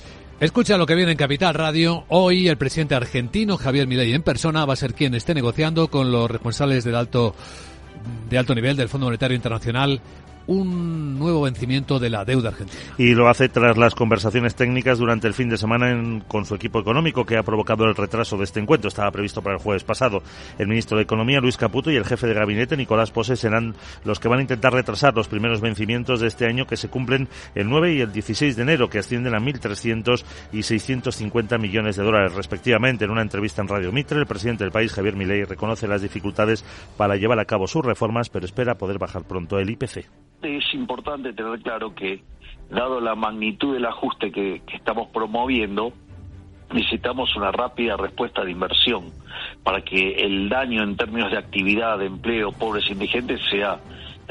[0.40, 2.04] Escucha lo que viene en Capital Radio.
[2.08, 6.10] Hoy el presidente argentino Javier Milei en persona va a ser quien esté negociando con
[6.10, 7.34] los responsables del alto
[8.28, 10.00] de alto nivel del Fondo Monetario Internacional
[10.46, 12.80] un nuevo vencimiento de la deuda argentina.
[12.98, 16.80] Y lo hace tras las conversaciones técnicas durante el fin de semana con su equipo
[16.80, 18.88] económico que ha provocado el retraso de este encuentro.
[18.88, 20.22] Estaba previsto para el jueves pasado.
[20.58, 23.74] El ministro de Economía, Luis Caputo, y el jefe de gabinete, Nicolás Pose, serán
[24.04, 27.28] los que van a intentar retrasar los primeros vencimientos de este año que se cumplen
[27.54, 32.04] el 9 y el 16 de enero, que ascienden a 1.300 y 650 millones de
[32.04, 33.04] dólares respectivamente.
[33.04, 36.64] En una entrevista en Radio Mitre, el presidente del país, Javier Milei, reconoce las dificultades
[36.96, 40.06] para llevar a cabo sus reformas, pero espera poder bajar pronto el IPC
[40.44, 42.22] es importante tener claro que,
[42.70, 45.92] dado la magnitud del ajuste que, estamos promoviendo,
[46.72, 49.10] necesitamos una rápida respuesta de inversión
[49.62, 53.78] para que el daño en términos de actividad, de empleo, pobres e indigentes sea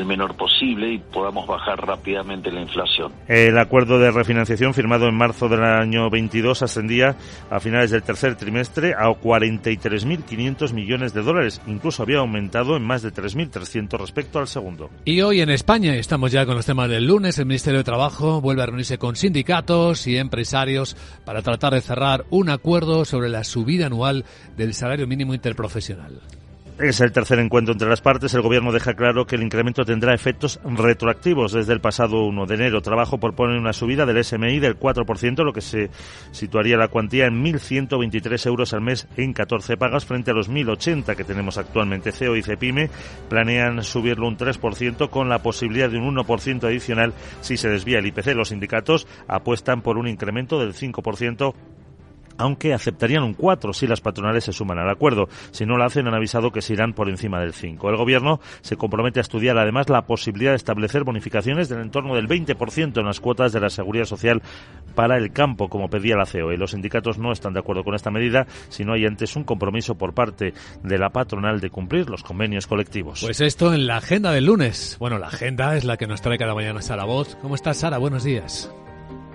[0.01, 3.11] el menor posible y podamos bajar rápidamente la inflación.
[3.27, 7.15] El acuerdo de refinanciación firmado en marzo del año 22 ascendía
[7.49, 11.61] a finales del tercer trimestre a 43.500 millones de dólares.
[11.67, 14.89] Incluso había aumentado en más de 3.300 respecto al segundo.
[15.05, 18.41] Y hoy en España, estamos ya con los temas del lunes, el Ministerio de Trabajo
[18.41, 23.43] vuelve a reunirse con sindicatos y empresarios para tratar de cerrar un acuerdo sobre la
[23.43, 24.25] subida anual
[24.57, 26.21] del salario mínimo interprofesional.
[26.81, 28.33] Es el tercer encuentro entre las partes.
[28.33, 32.55] El Gobierno deja claro que el incremento tendrá efectos retroactivos desde el pasado 1 de
[32.55, 32.81] enero.
[32.81, 35.91] Trabajo propone una subida del SMI del 4%, lo que se
[36.31, 41.15] situaría la cuantía en 1.123 euros al mes en 14 pagas frente a los 1.080
[41.15, 42.11] que tenemos actualmente.
[42.11, 42.89] CEO y CEPIME
[43.29, 48.07] planean subirlo un 3% con la posibilidad de un 1% adicional si se desvía el
[48.07, 48.33] IPC.
[48.33, 51.53] Los sindicatos apuestan por un incremento del 5%
[52.41, 55.29] aunque aceptarían un 4 si las patronales se suman al acuerdo.
[55.51, 57.89] Si no lo hacen, han avisado que se irán por encima del 5.
[57.89, 62.27] El Gobierno se compromete a estudiar además la posibilidad de establecer bonificaciones del entorno del
[62.27, 64.41] 20% en las cuotas de la seguridad social
[64.95, 66.57] para el campo, como pedía la COE.
[66.57, 69.95] Los sindicatos no están de acuerdo con esta medida si no hay antes un compromiso
[69.95, 73.21] por parte de la patronal de cumplir los convenios colectivos.
[73.21, 74.97] Pues esto en la agenda del lunes.
[74.99, 77.37] Bueno, la agenda es la que nos trae cada mañana Sara Voz.
[77.41, 77.97] ¿Cómo estás, Sara?
[77.97, 78.71] Buenos días.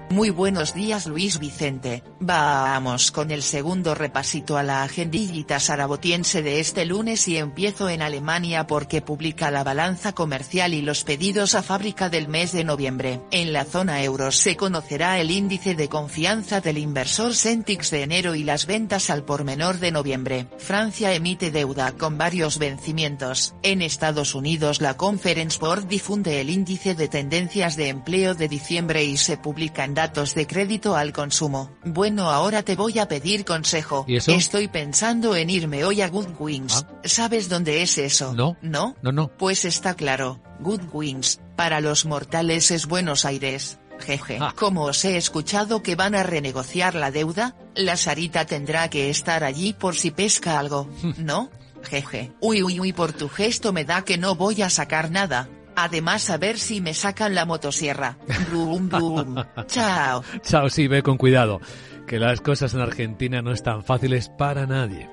[0.08, 2.04] Muy buenos días Luis Vicente.
[2.20, 8.02] Vamos con el segundo repasito a la agendillita sarabotiense de este lunes y empiezo en
[8.02, 13.20] Alemania porque publica la balanza comercial y los pedidos a fábrica del mes de noviembre.
[13.32, 18.36] En la zona euro se conocerá el índice de confianza del inversor Centix de enero
[18.36, 20.46] y las ventas al por menor de noviembre.
[20.58, 23.56] Francia emite deuda con varios vencimientos.
[23.64, 29.04] En Estados Unidos la Conference Board difunde el índice de tendencias de empleo de diciembre
[29.04, 31.76] y se publica en datos de crédito al consumo.
[31.84, 34.04] Bueno, ahora te voy a pedir consejo.
[34.06, 34.30] ¿Y eso?
[34.30, 36.86] Estoy pensando en irme hoy a Good Wings.
[36.86, 37.00] Ah.
[37.02, 38.32] ¿Sabes dónde es eso?
[38.34, 38.56] No.
[38.62, 38.94] ¿No?
[39.02, 39.28] No, no.
[39.36, 40.40] Pues está claro.
[40.60, 43.78] Good Wings, para los mortales es Buenos Aires.
[43.98, 49.08] Jeje, como os he escuchado que van a renegociar la deuda, la Sarita tendrá que
[49.08, 51.50] estar allí por si pesca algo, ¿no?
[51.82, 52.32] Jeje.
[52.40, 55.48] Uy, uy, uy, por tu gesto me da que no voy a sacar nada.
[55.76, 58.16] Además, a ver si me sacan la motosierra.
[58.50, 59.36] Brum, brum.
[59.66, 60.24] Chao.
[60.42, 61.60] Chao, sí, ve con cuidado,
[62.06, 65.10] que las cosas en Argentina no están fáciles para nadie.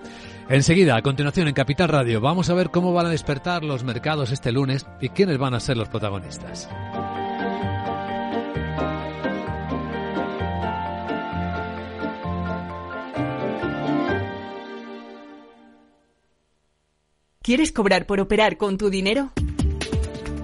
[0.50, 4.32] Enseguida, a continuación en Capital Radio, vamos a ver cómo van a despertar los mercados
[4.32, 6.70] este lunes y quiénes van a ser los protagonistas.
[17.42, 19.34] ¿Quieres cobrar por operar con tu dinero?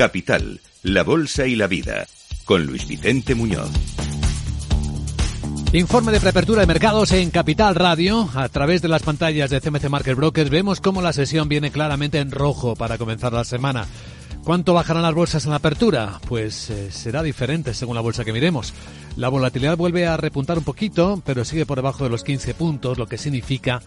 [0.00, 2.06] Capital, la Bolsa y la Vida,
[2.46, 3.68] con Luis Vicente Muñoz.
[5.74, 8.30] Informe de preapertura de mercados en Capital Radio.
[8.32, 12.18] A través de las pantallas de CMC Market Brokers vemos cómo la sesión viene claramente
[12.18, 13.86] en rojo para comenzar la semana.
[14.42, 16.18] ¿Cuánto bajarán las bolsas en la apertura?
[16.26, 18.72] Pues eh, será diferente según la bolsa que miremos.
[19.18, 22.96] La volatilidad vuelve a repuntar un poquito, pero sigue por debajo de los 15 puntos,
[22.96, 23.82] lo que significa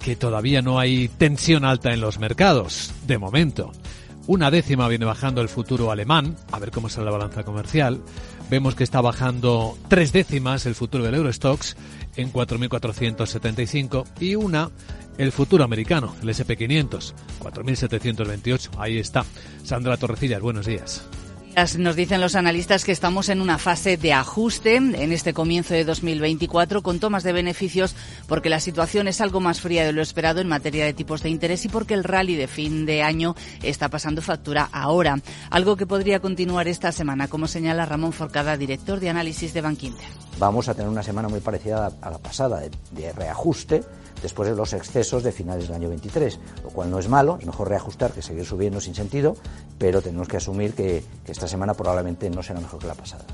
[0.00, 3.70] que todavía no hay tensión alta en los mercados, de momento.
[4.26, 8.00] Una décima viene bajando el futuro alemán, a ver cómo sale la balanza comercial.
[8.48, 11.76] Vemos que está bajando tres décimas el futuro del Eurostox
[12.16, 14.70] en 4.475 y una
[15.18, 18.70] el futuro americano, el SP500, 4.728.
[18.78, 19.24] Ahí está.
[19.64, 21.04] Sandra Torrecillas, buenos días.
[21.54, 25.84] Nos dicen los analistas que estamos en una fase de ajuste en este comienzo de
[25.84, 27.94] 2024 con tomas de beneficios
[28.26, 31.28] porque la situación es algo más fría de lo esperado en materia de tipos de
[31.28, 35.20] interés y porque el rally de fin de año está pasando factura ahora.
[35.50, 40.06] Algo que podría continuar esta semana, como señala Ramón Forcada, director de análisis de Bankinter.
[40.38, 43.82] Vamos a tener una semana muy parecida a la pasada de, de reajuste
[44.22, 47.46] después de los excesos de finales del año 23, lo cual no es malo, es
[47.46, 49.36] mejor reajustar que seguir subiendo sin sentido,
[49.78, 53.24] pero tenemos que asumir que, esta semana probablemente no será mejor que la pasada.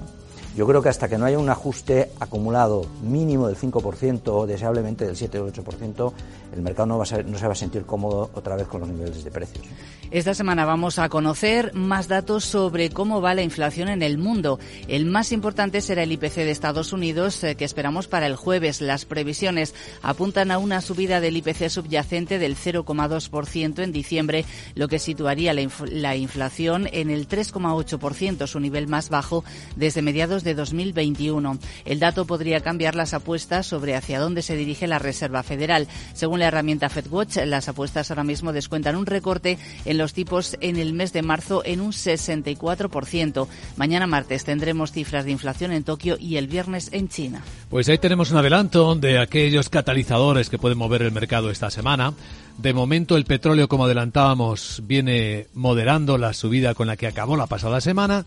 [0.57, 5.05] Yo creo que hasta que no haya un ajuste acumulado mínimo del 5% o deseablemente
[5.05, 6.13] del 7 o 8%,
[6.55, 8.81] el mercado no, va a ser, no se va a sentir cómodo otra vez con
[8.81, 9.67] los niveles de precios.
[10.11, 14.59] Esta semana vamos a conocer más datos sobre cómo va la inflación en el mundo.
[14.89, 18.81] El más importante será el IPC de Estados Unidos, eh, que esperamos para el jueves.
[18.81, 24.99] Las previsiones apuntan a una subida del IPC subyacente del 0,2% en diciembre, lo que
[24.99, 29.45] situaría la, inf la inflación en el 3,8%, su nivel más bajo
[29.77, 31.59] desde mediados de 2021.
[31.85, 35.87] El dato podría cambiar las apuestas sobre hacia dónde se dirige la Reserva Federal.
[36.15, 40.77] Según la herramienta FedWatch, las apuestas ahora mismo descuentan un recorte en los tipos en
[40.77, 43.47] el mes de marzo en un 64%.
[43.77, 47.43] Mañana martes tendremos cifras de inflación en Tokio y el viernes en China.
[47.69, 52.15] Pues ahí tenemos un adelanto de aquellos catalizadores que pueden mover el mercado esta semana.
[52.57, 57.47] De momento el petróleo, como adelantábamos, viene moderando la subida con la que acabó la
[57.47, 58.25] pasada semana.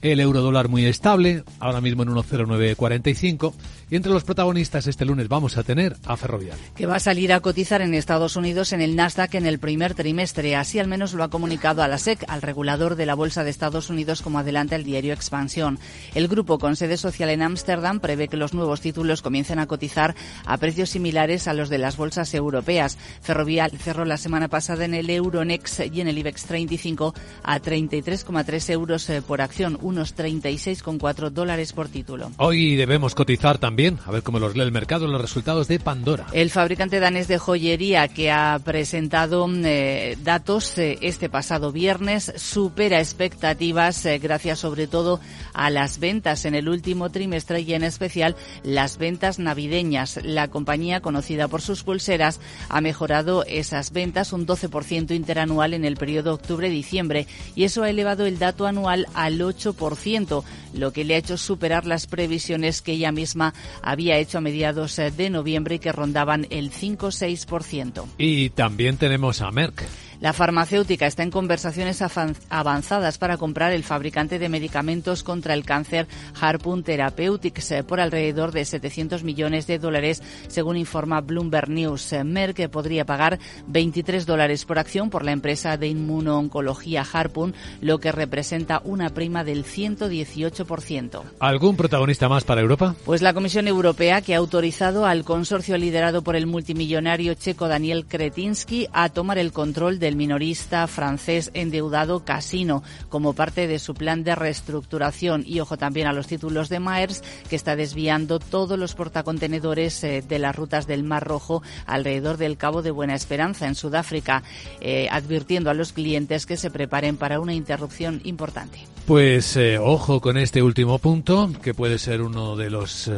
[0.00, 3.54] El euro dólar muy estable, ahora mismo en 1,0945.
[3.90, 6.58] Y entre los protagonistas este lunes vamos a tener a Ferrovial.
[6.74, 9.94] Que va a salir a cotizar en Estados Unidos en el Nasdaq en el primer
[9.94, 10.56] trimestre.
[10.56, 13.50] Así al menos lo ha comunicado a la SEC, al regulador de la Bolsa de
[13.50, 15.78] Estados Unidos, como adelanta el diario Expansión.
[16.14, 20.14] El grupo con sede social en Ámsterdam prevé que los nuevos títulos comiencen a cotizar
[20.46, 22.98] a precios similares a los de las bolsas europeas.
[23.20, 28.70] Ferrovial cerró la semana pasada en el Euronext y en el IBEX 35 a 33,3
[28.70, 32.30] euros eh, por acción, unos 36,4 dólares por título.
[32.38, 36.26] Hoy debemos cotizar también, a ver cómo los lee el mercado, los resultados de Pandora.
[36.32, 42.98] El fabricante danés de joyería que ha presentado eh, datos eh, este pasado viernes supera
[42.98, 45.20] expectativas eh, gracias sobre todo
[45.52, 50.20] a las ventas en el último trimestre y en especial las ventas navideñas.
[50.22, 55.96] La compañía, conocida por sus pulseras, ha mejorado esas ventas un 12% interanual en el
[55.96, 61.14] periodo octubre-diciembre y eso ha elevado el dato anual al 8% 6%, lo que le
[61.14, 65.78] ha hecho superar las previsiones que ella misma había hecho a mediados eh, de noviembre
[65.78, 68.04] que rondaban el 5-6%.
[68.18, 69.82] Y también tenemos a Merck.
[70.24, 72.02] La farmacéutica está en conversaciones
[72.48, 76.06] avanzadas para comprar el fabricante de medicamentos contra el cáncer
[76.40, 82.14] Harpoon Therapeutics eh, por alrededor de 700 millones de dólares, según informa Bloomberg News.
[82.14, 87.98] Eh, Merck podría pagar 23 dólares por acción por la empresa de inmunooncología Harpoon, lo
[87.98, 91.20] que representa una prima del 118%.
[91.38, 92.96] ¿Algún protagonista más para Europa?
[93.04, 98.06] Pues la Comisión Europea, que ha autorizado al consorcio liderado por el multimillonario checo Daniel
[98.06, 104.24] Kretinsky a tomar el control del minorista francés endeudado Casino como parte de su plan
[104.24, 105.44] de reestructuración.
[105.46, 110.24] Y ojo también a los títulos de Maers, que está desviando todos los portacontenedores eh,
[110.26, 114.42] de las rutas del Mar Rojo alrededor del Cabo de Buena Esperanza en Sudáfrica,
[114.80, 118.86] eh, advirtiendo a los clientes que se preparen para una interrupción importante.
[119.06, 123.10] Pues eh, ojo con este último punto, que puede ser uno de los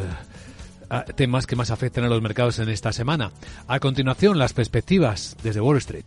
[1.17, 3.33] temas que más afectan a los mercados en esta semana.
[3.67, 6.07] A continuación, las perspectivas desde Wall Street.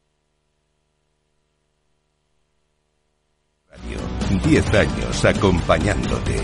[4.43, 6.35] 10 años acompañándote.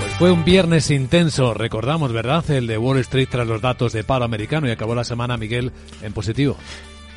[0.00, 2.50] Pues fue un viernes intenso, recordamos, ¿verdad?
[2.50, 5.72] El de Wall Street tras los datos de paro americano y acabó la semana, Miguel,
[6.02, 6.56] en positivo.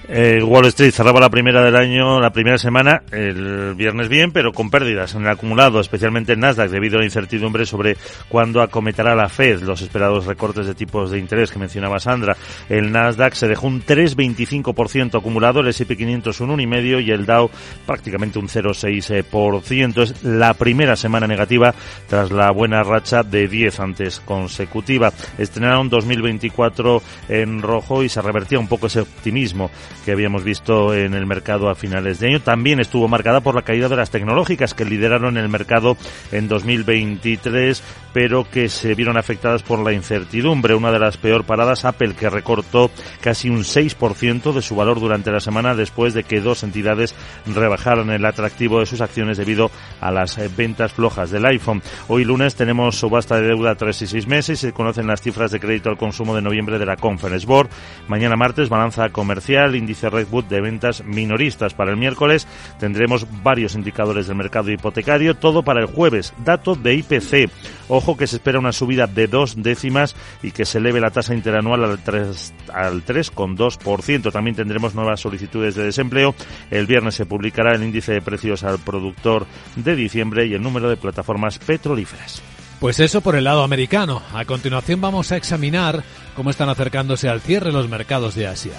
[0.08, 4.54] Eh, Wall Street cerraba la primera del año, la primera semana, el viernes bien, pero
[4.54, 7.98] con pérdidas en el acumulado, especialmente en Nasdaq, debido a la incertidumbre sobre
[8.30, 12.38] cuándo acometerá la Fed los esperados recortes de tipos de interés que mencionaba Sandra.
[12.70, 17.50] El Nasdaq se dejó un 3,25% acumulado, el S&P 500 un 1,5% y el Dow
[17.86, 20.02] prácticamente un 0,6%.
[20.04, 21.74] Es la primera semana negativa
[22.08, 25.12] tras la buena racha de 10 antes consecutiva.
[25.38, 29.72] Estrenaron 2024 en rojo y se revertía un poco ese optimismo
[30.04, 32.42] que habíamos visto en el mercado a finales de año.
[32.42, 35.98] También estuvo marcada por la caída de las tecnológicas que lideraron el mercado
[36.32, 37.82] en 2023,
[38.14, 40.76] pero que se vieron afectadas por la incertidumbre.
[40.76, 42.92] Una de las peor paradas, Apple, que recortó
[43.22, 47.16] casi un 6% de su valor durante la semana después de que dos entidades
[47.46, 49.72] rebajaron el atractivo de sus acciones debido
[50.02, 51.82] a las ventas flojas del iPhone.
[52.08, 55.22] Hoy lunes tenemos subasta de deuda a tres y seis meses y se conocen las
[55.22, 57.70] cifras de crédito al consumo de noviembre de la Conference Board.
[58.08, 61.74] Mañana martes, balanza comercial, índice Redwood de ventas minoristas.
[61.74, 62.48] Para el miércoles
[62.80, 66.34] tendremos varios indicadores del mercado hipotecario, todo para el jueves.
[66.44, 67.50] Dato de IPC.
[67.88, 71.36] Ojo que se espera una subida de dos décimas y que se eleve la tasa
[71.36, 72.52] interanual al 3,2%.
[72.74, 74.32] Al 3,2%.
[74.32, 76.36] También tendremos nuevas solicitudes de desempleo.
[76.72, 80.90] El viernes se publicará el índice de precios al productor de diciembre y el número
[80.90, 82.42] de plataformas petrolíferas.
[82.80, 84.22] Pues eso por el lado americano.
[84.34, 86.04] A continuación vamos a examinar
[86.36, 88.74] cómo están acercándose al cierre los mercados de Asia.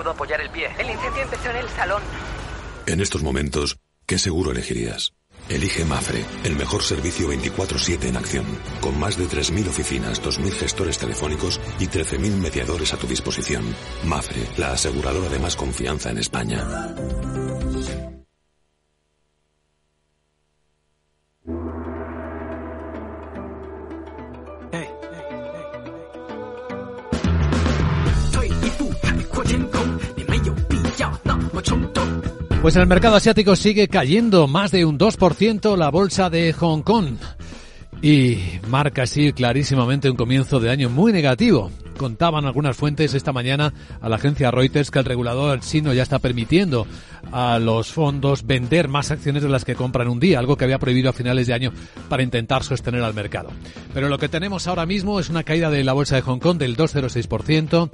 [0.00, 0.66] Puedo apoyar el pie.
[0.78, 2.02] El incendio empezó en el salón.
[2.86, 3.76] En estos momentos,
[4.06, 5.12] ¿qué seguro elegirías?
[5.50, 8.46] Elige Mafre, el mejor servicio 24/7 en acción,
[8.80, 13.62] con más de 3.000 oficinas, 2.000 gestores telefónicos y 13.000 mediadores a tu disposición.
[14.04, 16.64] Mafre, la aseguradora de más confianza en España.
[32.62, 37.16] Pues el mercado asiático sigue cayendo más de un 2% la bolsa de Hong Kong
[38.02, 38.36] y
[38.68, 41.70] marca así clarísimamente un comienzo de año muy negativo.
[41.96, 46.18] Contaban algunas fuentes esta mañana a la agencia Reuters que el regulador chino ya está
[46.18, 46.86] permitiendo
[47.32, 50.78] a los fondos vender más acciones de las que compran un día, algo que había
[50.78, 51.72] prohibido a finales de año
[52.10, 53.48] para intentar sostener al mercado.
[53.94, 56.58] Pero lo que tenemos ahora mismo es una caída de la bolsa de Hong Kong
[56.58, 57.90] del 2,06%.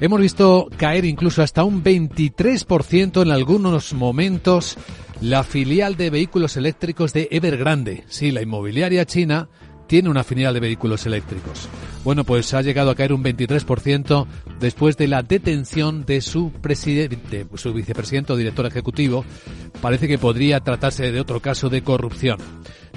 [0.00, 4.76] Hemos visto caer incluso hasta un 23% en algunos momentos
[5.20, 8.04] la filial de vehículos eléctricos de Evergrande.
[8.08, 9.48] Sí, la inmobiliaria china
[9.86, 11.68] tiene una filial de vehículos eléctricos.
[12.04, 14.26] Bueno, pues ha llegado a caer un 23%
[14.60, 19.24] después de la detención de su presidente, su vicepresidente o director ejecutivo.
[19.80, 22.38] Parece que podría tratarse de otro caso de corrupción.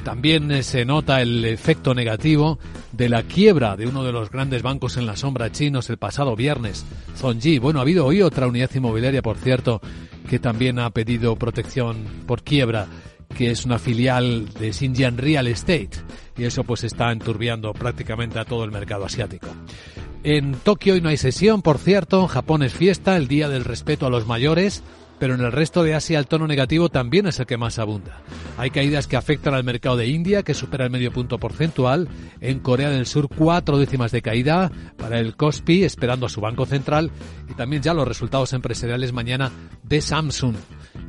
[0.03, 2.59] También eh, se nota el efecto negativo
[2.93, 6.35] de la quiebra de uno de los grandes bancos en la sombra chinos el pasado
[6.35, 6.85] viernes,
[7.17, 7.59] Zhongji.
[7.59, 9.81] Bueno, ha habido hoy otra unidad inmobiliaria, por cierto,
[10.29, 12.87] que también ha pedido protección por quiebra,
[13.35, 15.91] que es una filial de Xinjiang Real Estate.
[16.37, 19.47] Y eso pues está enturbiando prácticamente a todo el mercado asiático.
[20.23, 22.21] En Tokio hoy no hay sesión, por cierto.
[22.21, 24.83] En Japón es fiesta, el Día del Respeto a los Mayores
[25.19, 28.21] pero en el resto de Asia el tono negativo también es el que más abunda.
[28.57, 32.07] Hay caídas que afectan al mercado de India, que supera el medio punto porcentual.
[32.39, 36.65] En Corea del Sur, cuatro décimas de caída para el Kospi, esperando a su banco
[36.65, 37.11] central.
[37.49, 39.51] Y también ya los resultados empresariales mañana
[39.83, 40.55] de Samsung.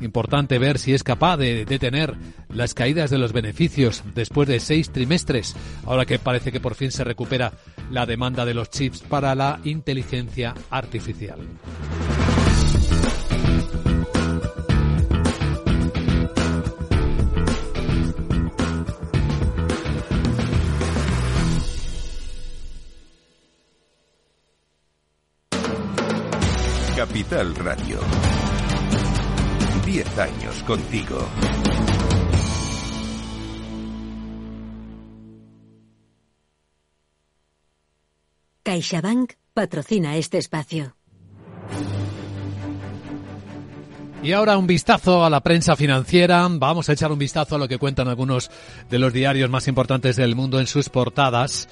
[0.00, 2.14] Importante ver si es capaz de detener
[2.48, 6.90] las caídas de los beneficios después de seis trimestres, ahora que parece que por fin
[6.90, 7.52] se recupera
[7.90, 11.38] la demanda de los chips para la inteligencia artificial.
[26.98, 28.37] Capital Radio.
[29.90, 31.16] Diez años contigo.
[38.64, 40.94] CaixaBank patrocina este espacio.
[44.22, 46.46] Y ahora un vistazo a la prensa financiera.
[46.50, 48.50] Vamos a echar un vistazo a lo que cuentan algunos
[48.90, 51.66] de los diarios más importantes del mundo en sus portadas.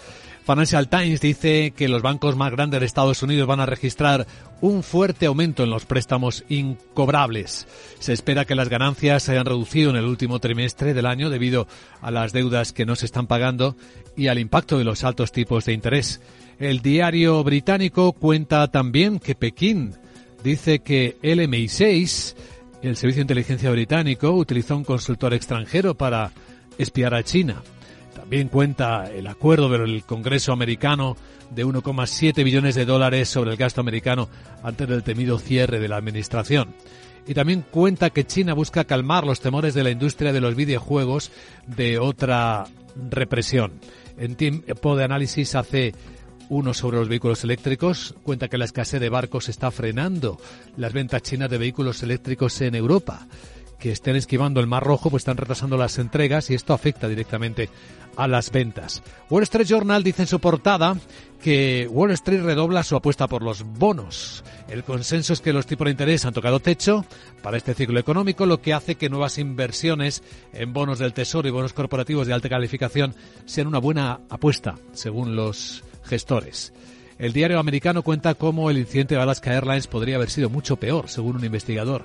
[0.47, 4.29] Financial Times dice que los bancos más grandes de Estados Unidos van a registrar
[4.61, 7.67] un fuerte aumento en los préstamos incobrables.
[7.99, 11.67] Se espera que las ganancias se hayan reducido en el último trimestre del año debido
[12.01, 13.77] a las deudas que no se están pagando
[14.17, 16.21] y al impacto de los altos tipos de interés.
[16.61, 19.97] El diario británico cuenta también que Pekín
[20.45, 22.37] dice que el MI6,
[22.83, 26.31] el Servicio de Inteligencia británico, utilizó un consultor extranjero para
[26.79, 27.65] espiar a China.
[28.27, 31.17] También cuenta el acuerdo del Congreso americano
[31.55, 34.29] de 1,7 billones de dólares sobre el gasto americano
[34.65, 36.75] antes del temido cierre de la administración.
[37.25, 41.31] Y también cuenta que China busca calmar los temores de la industria de los videojuegos
[41.69, 42.65] de otra
[42.97, 43.75] represión.
[44.19, 45.95] En tiempo de análisis hace
[46.49, 48.17] uno sobre los vehículos eléctricos.
[48.25, 50.37] Cuenta que la escasez de barcos está frenando
[50.77, 53.29] las ventas chinas de vehículos eléctricos en Europa
[53.87, 57.69] que estén esquivando el Mar Rojo, pues están retrasando las entregas y esto afecta directamente
[58.17, 59.01] a las ventas.
[59.31, 60.97] Wall Street Journal dice en su portada
[61.41, 64.43] que Wall Street redobla su apuesta por los bonos.
[64.69, 67.05] El consenso es que los tipos de interés han tocado techo
[67.43, 71.53] para este ciclo económico, lo que hace que nuevas inversiones en bonos del Tesoro y
[71.53, 73.15] bonos corporativos de alta calificación
[73.45, 76.73] sean una buena apuesta, según los gestores.
[77.21, 81.09] El diario americano cuenta cómo el incidente de Alaska Airlines podría haber sido mucho peor,
[81.09, 82.03] según un investigador.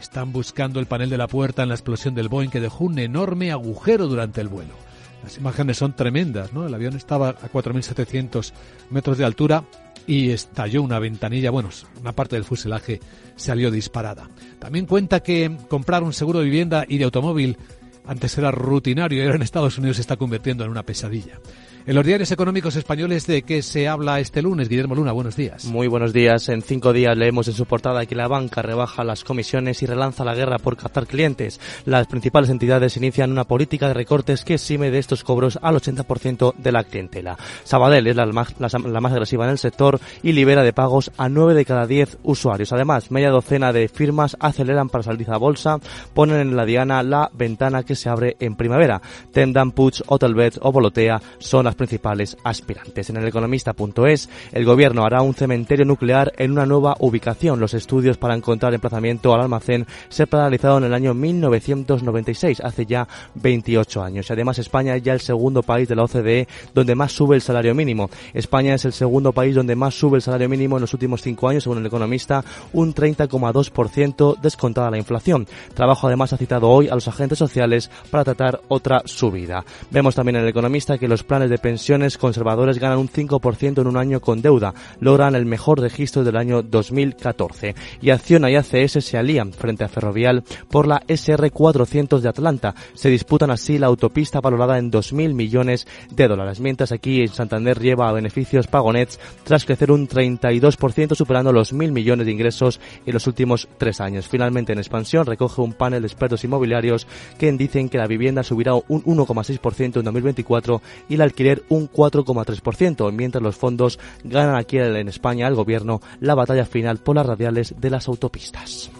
[0.00, 2.98] Están buscando el panel de la puerta en la explosión del Boeing que dejó un
[2.98, 4.74] enorme agujero durante el vuelo.
[5.22, 6.66] Las imágenes son tremendas, ¿no?
[6.66, 8.52] El avión estaba a 4.700
[8.90, 9.64] metros de altura
[10.06, 11.68] y estalló una ventanilla, bueno,
[12.00, 13.00] una parte del fuselaje
[13.36, 14.30] salió disparada.
[14.58, 17.58] También cuenta que comprar un seguro de vivienda y de automóvil
[18.06, 21.38] antes era rutinario y ahora en Estados Unidos se está convirtiendo en una pesadilla.
[21.86, 24.68] En los diarios económicos españoles, ¿de qué se habla este lunes?
[24.68, 25.64] Guillermo Luna, buenos días.
[25.64, 26.48] Muy buenos días.
[26.50, 30.22] En cinco días leemos en su portada que la banca rebaja las comisiones y relanza
[30.24, 31.58] la guerra por captar clientes.
[31.86, 36.54] Las principales entidades inician una política de recortes que exime de estos cobros al 80%
[36.56, 37.38] de la clientela.
[37.64, 41.30] Sabadell es la más, la, más agresiva en el sector y libera de pagos a
[41.30, 42.72] nueve de cada diez usuarios.
[42.72, 45.78] Además, media docena de firmas aceleran para salir a bolsa,
[46.12, 49.00] ponen en la diana la ventana que se abre en primavera.
[49.32, 53.08] Tendam, Puig, Hotelbed o Volotea son las principales aspirantes.
[53.08, 57.58] En el economista.es, el gobierno hará un cementerio nuclear en una nueva ubicación.
[57.58, 63.08] Los estudios para encontrar emplazamiento al almacén se paralizaron en el año 1996, hace ya
[63.36, 64.30] 28 años.
[64.30, 67.74] Además España es ya el segundo país de la OCDE donde más sube el salario
[67.74, 68.10] mínimo.
[68.34, 71.48] España es el segundo país donde más sube el salario mínimo en los últimos cinco
[71.48, 75.46] años, según el economista, un 30,2% descontada la inflación.
[75.74, 79.64] Trabajo además ha citado hoy a los agentes sociales para tratar otra subida.
[79.90, 83.86] Vemos también en el economista que los planes de pensiones conservadores ganan un 5% en
[83.86, 87.74] un año con deuda, logran el mejor registro del año 2014.
[88.00, 92.74] Y Acciona y ACS se alían frente a Ferrovial por la SR400 de Atlanta.
[92.94, 97.78] Se disputan así la autopista valorada en 2.000 millones de dólares, mientras aquí en Santander
[97.78, 103.14] lleva a beneficios Pagonets tras crecer un 32% superando los 1.000 millones de ingresos en
[103.14, 104.26] los últimos tres años.
[104.26, 107.06] Finalmente en expansión recoge un panel de expertos inmobiliarios
[107.38, 111.90] que dice dicen que la vivienda subirá un 1,6% en 2024 y el alquiler un
[111.90, 117.26] 4,3%, mientras los fondos ganan aquí en España al gobierno la batalla final por las
[117.26, 118.90] radiales de las autopistas.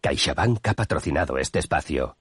[0.00, 2.16] CaixaBank ha patrocinado este espacio.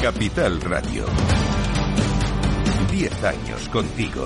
[0.00, 1.06] Capital Radio.
[2.92, 4.22] Diez años contigo.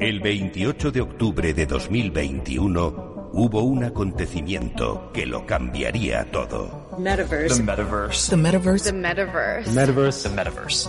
[0.00, 6.88] El 28 de octubre de 2021 hubo un acontecimiento que lo cambiaría todo.
[6.98, 7.56] Metaverse.
[7.56, 8.30] The metaverse.
[8.30, 8.84] The metaverse.
[8.84, 9.70] The metaverse.
[9.72, 10.28] Metaverse.
[10.28, 10.88] The metaverse.